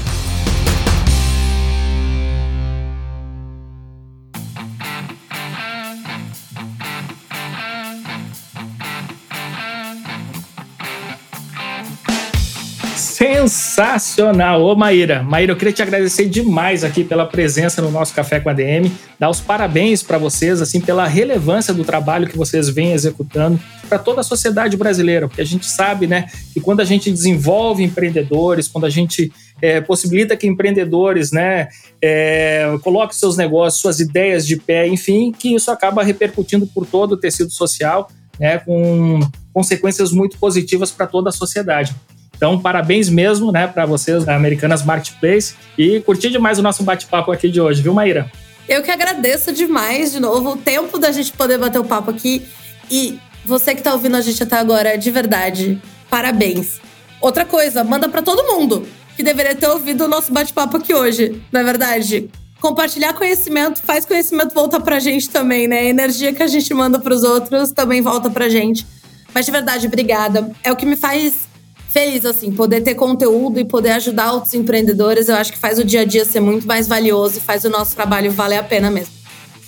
Sensacional! 13.20 14.64
Ô 14.64 14.74
Maíra, 14.78 15.22
Maíra, 15.22 15.52
eu 15.52 15.58
queria 15.58 15.74
te 15.74 15.82
agradecer 15.82 16.30
demais 16.30 16.86
aqui 16.86 17.04
pela 17.04 17.26
presença 17.26 17.82
no 17.82 17.92
nosso 17.92 18.14
Café 18.14 18.40
com 18.40 18.48
a 18.50 18.54
DM, 18.54 18.90
dar 19.20 19.30
os 19.30 19.42
parabéns 19.42 20.02
para 20.02 20.18
vocês, 20.18 20.62
assim, 20.62 20.80
pela 20.80 21.06
relevância 21.06 21.74
do 21.74 21.84
trabalho 21.84 22.30
que 22.30 22.38
vocês 22.38 22.70
vêm 22.70 22.94
executando 22.94 23.60
para 23.90 24.00
toda 24.00 24.22
a 24.22 24.24
sociedade 24.24 24.78
brasileira, 24.78 25.28
porque 25.28 25.42
a 25.42 25.46
gente 25.46 25.66
sabe, 25.66 26.08
né, 26.08 26.28
que 26.54 26.62
quando 26.62 26.80
a 26.80 26.86
gente 26.86 27.12
desenvolve 27.12 27.84
empreendedores, 27.84 28.70
quando 28.70 28.86
a 28.86 28.90
gente 28.90 29.34
é, 29.62 29.82
possibilita 29.82 30.38
que 30.38 30.48
empreendedores, 30.48 31.34
né, 31.34 31.68
é, 32.02 32.74
coloquem 32.82 33.18
seus 33.18 33.36
negócios, 33.36 33.82
suas 33.82 34.00
ideias 34.00 34.48
de 34.48 34.56
pé, 34.56 34.88
enfim, 34.88 35.34
que 35.38 35.54
isso 35.54 35.70
acaba 35.70 36.04
repercutindo 36.04 36.66
por 36.68 36.86
todo 36.86 37.14
o 37.14 37.18
tecido 37.18 37.52
social, 37.52 38.10
né, 38.40 38.60
com 38.60 39.20
consequências 39.54 40.10
muito 40.14 40.38
positivas 40.38 40.90
para 40.90 41.06
toda 41.06 41.28
a 41.28 41.34
sociedade. 41.34 41.94
Então, 42.40 42.58
parabéns 42.58 43.10
mesmo, 43.10 43.52
né, 43.52 43.68
para 43.68 43.86
vocês 43.86 44.24
da 44.24 44.34
Americanas 44.34 44.82
Marketplace 44.86 45.56
e 45.78 46.00
curti 46.00 46.30
demais 46.30 46.58
o 46.58 46.62
nosso 46.62 46.84
bate-papo 46.84 47.34
aqui 47.34 47.50
de 47.50 47.60
hoje, 47.60 47.82
viu, 47.82 47.94
Maíra? 47.94 48.32
Eu 48.66 48.82
que 48.82 48.90
agradeço 48.90 49.52
demais, 49.52 50.14
de 50.14 50.22
novo, 50.22 50.52
o 50.52 50.56
tempo 50.56 50.98
da 50.98 51.12
gente 51.12 51.34
poder 51.34 51.58
bater 51.58 51.80
o 51.80 51.84
papo 51.84 52.12
aqui. 52.12 52.48
E 52.90 53.20
você 53.46 53.76
que 53.76 53.82
tá 53.82 53.92
ouvindo 53.92 54.16
a 54.16 54.22
gente 54.22 54.42
até 54.42 54.56
agora, 54.56 54.98
de 54.98 55.12
verdade, 55.12 55.82
parabéns. 56.10 56.80
Outra 57.20 57.44
coisa, 57.44 57.84
manda 57.84 58.08
para 58.08 58.22
todo 58.22 58.48
mundo 58.48 58.88
que 59.18 59.22
deveria 59.22 59.54
ter 59.54 59.68
ouvido 59.68 60.06
o 60.06 60.08
nosso 60.08 60.32
bate-papo 60.32 60.78
aqui 60.78 60.94
hoje, 60.94 61.42
não 61.52 61.60
é 61.60 61.64
verdade? 61.66 62.30
Compartilhar 62.62 63.12
conhecimento 63.12 63.82
faz 63.82 64.06
conhecimento 64.06 64.54
voltar 64.54 64.80
pra 64.80 64.98
gente 64.98 65.30
também, 65.30 65.68
né? 65.68 65.80
A 65.80 65.84
energia 65.84 66.32
que 66.32 66.42
a 66.42 66.48
gente 66.48 66.74
manda 66.74 67.00
pros 67.00 67.22
outros 67.24 67.74
também 67.74 68.02
volta 68.02 68.30
pra 68.30 68.48
gente. 68.48 68.88
Mas 69.36 69.46
de 69.46 69.52
verdade, 69.52 69.88
obrigada. 69.88 70.50
É 70.64 70.72
o 70.72 70.76
que 70.78 70.86
me 70.86 70.96
faz 70.96 71.49
feliz, 71.90 72.26
assim, 72.26 72.52
poder 72.52 72.82
ter 72.82 72.96
conteúdo 72.96 73.60
e 73.60 73.66
poder 73.66 73.92
ajudar 73.92 74.32
outros 74.32 74.54
empreendedores, 74.54 75.28
eu 75.28 75.36
acho 75.36 75.52
que 75.52 75.58
faz 75.58 75.78
o 75.80 75.84
dia 75.84 76.02
a 76.02 76.06
dia 76.06 76.24
ser 76.24 76.40
muito 76.40 76.66
mais 76.66 76.88
valioso 76.88 77.38
e 77.38 77.42
faz 77.42 77.66
o 77.66 77.70
nosso 77.70 77.96
trabalho 77.96 78.32
valer 78.32 78.58
a 78.58 78.64
pena 78.64 78.90
mesmo. 78.90 79.14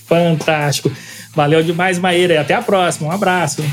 Fantástico. 0.05 0.91
Valeu 1.33 1.63
demais, 1.63 1.97
Maíra, 1.97 2.33
e 2.33 2.37
até 2.37 2.53
a 2.53 2.61
próxima. 2.61 3.09
Um 3.09 3.11
abraço. 3.11 3.63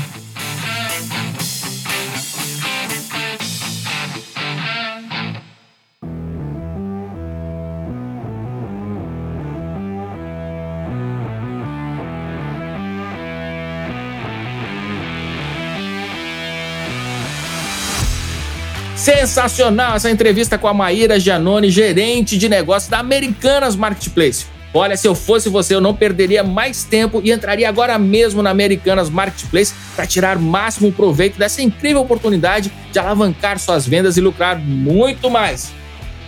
Sensacional 19.09 19.95
essa 19.95 20.11
entrevista 20.11 20.55
com 20.55 20.67
a 20.67 20.73
Maíra 20.73 21.19
Giannone, 21.19 21.71
gerente 21.71 22.37
de 22.37 22.47
negócios 22.47 22.91
da 22.91 22.99
Americanas 22.99 23.75
Marketplace. 23.75 24.45
Olha, 24.71 24.95
se 24.95 25.07
eu 25.07 25.15
fosse 25.15 25.49
você, 25.49 25.73
eu 25.73 25.81
não 25.81 25.95
perderia 25.95 26.43
mais 26.43 26.83
tempo 26.83 27.19
e 27.23 27.31
entraria 27.31 27.67
agora 27.67 27.97
mesmo 27.97 28.43
na 28.43 28.51
Americanas 28.51 29.09
Marketplace 29.09 29.73
para 29.95 30.05
tirar 30.05 30.37
máximo 30.37 30.91
proveito 30.91 31.39
dessa 31.39 31.59
incrível 31.59 32.01
oportunidade 32.01 32.71
de 32.91 32.99
alavancar 32.99 33.57
suas 33.57 33.87
vendas 33.87 34.15
e 34.15 34.21
lucrar 34.21 34.59
muito 34.59 35.27
mais. 35.27 35.71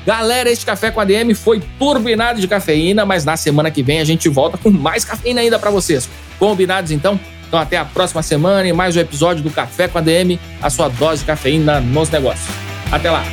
Galera, 0.03 0.49
este 0.49 0.65
café 0.65 0.89
com 0.89 0.99
a 0.99 1.05
DM 1.05 1.35
foi 1.35 1.61
turbinado 1.77 2.41
de 2.41 2.47
cafeína, 2.47 3.05
mas 3.05 3.23
na 3.23 3.37
semana 3.37 3.69
que 3.69 3.83
vem 3.83 3.99
a 3.99 4.03
gente 4.03 4.27
volta 4.27 4.57
com 4.57 4.71
mais 4.71 5.05
cafeína 5.05 5.41
ainda 5.41 5.59
para 5.59 5.69
vocês. 5.69 6.09
Combinados 6.39 6.89
então? 6.89 7.19
Então 7.47 7.59
até 7.59 7.77
a 7.77 7.85
próxima 7.85 8.23
semana 8.23 8.67
e 8.67 8.73
mais 8.73 8.97
um 8.97 8.99
episódio 8.99 9.43
do 9.43 9.51
Café 9.51 9.87
com 9.87 9.99
a 9.99 10.01
DM, 10.01 10.39
a 10.59 10.69
sua 10.71 10.87
dose 10.89 11.19
de 11.19 11.27
cafeína 11.27 11.79
nos 11.79 12.09
negócios. 12.09 12.70
Até 12.91 13.09
lá! 13.09 13.23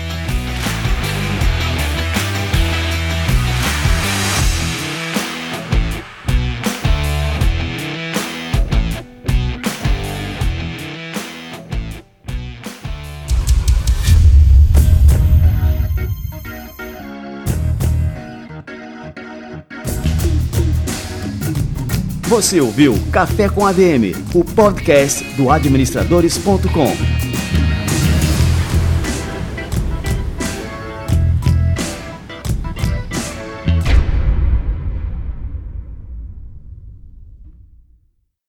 Você 22.29 22.61
ouviu 22.61 22.95
Café 23.11 23.49
com 23.49 23.67
ADM, 23.67 24.13
o 24.35 24.45
podcast 24.45 25.25
do 25.35 25.51
administradores.com. 25.51 27.18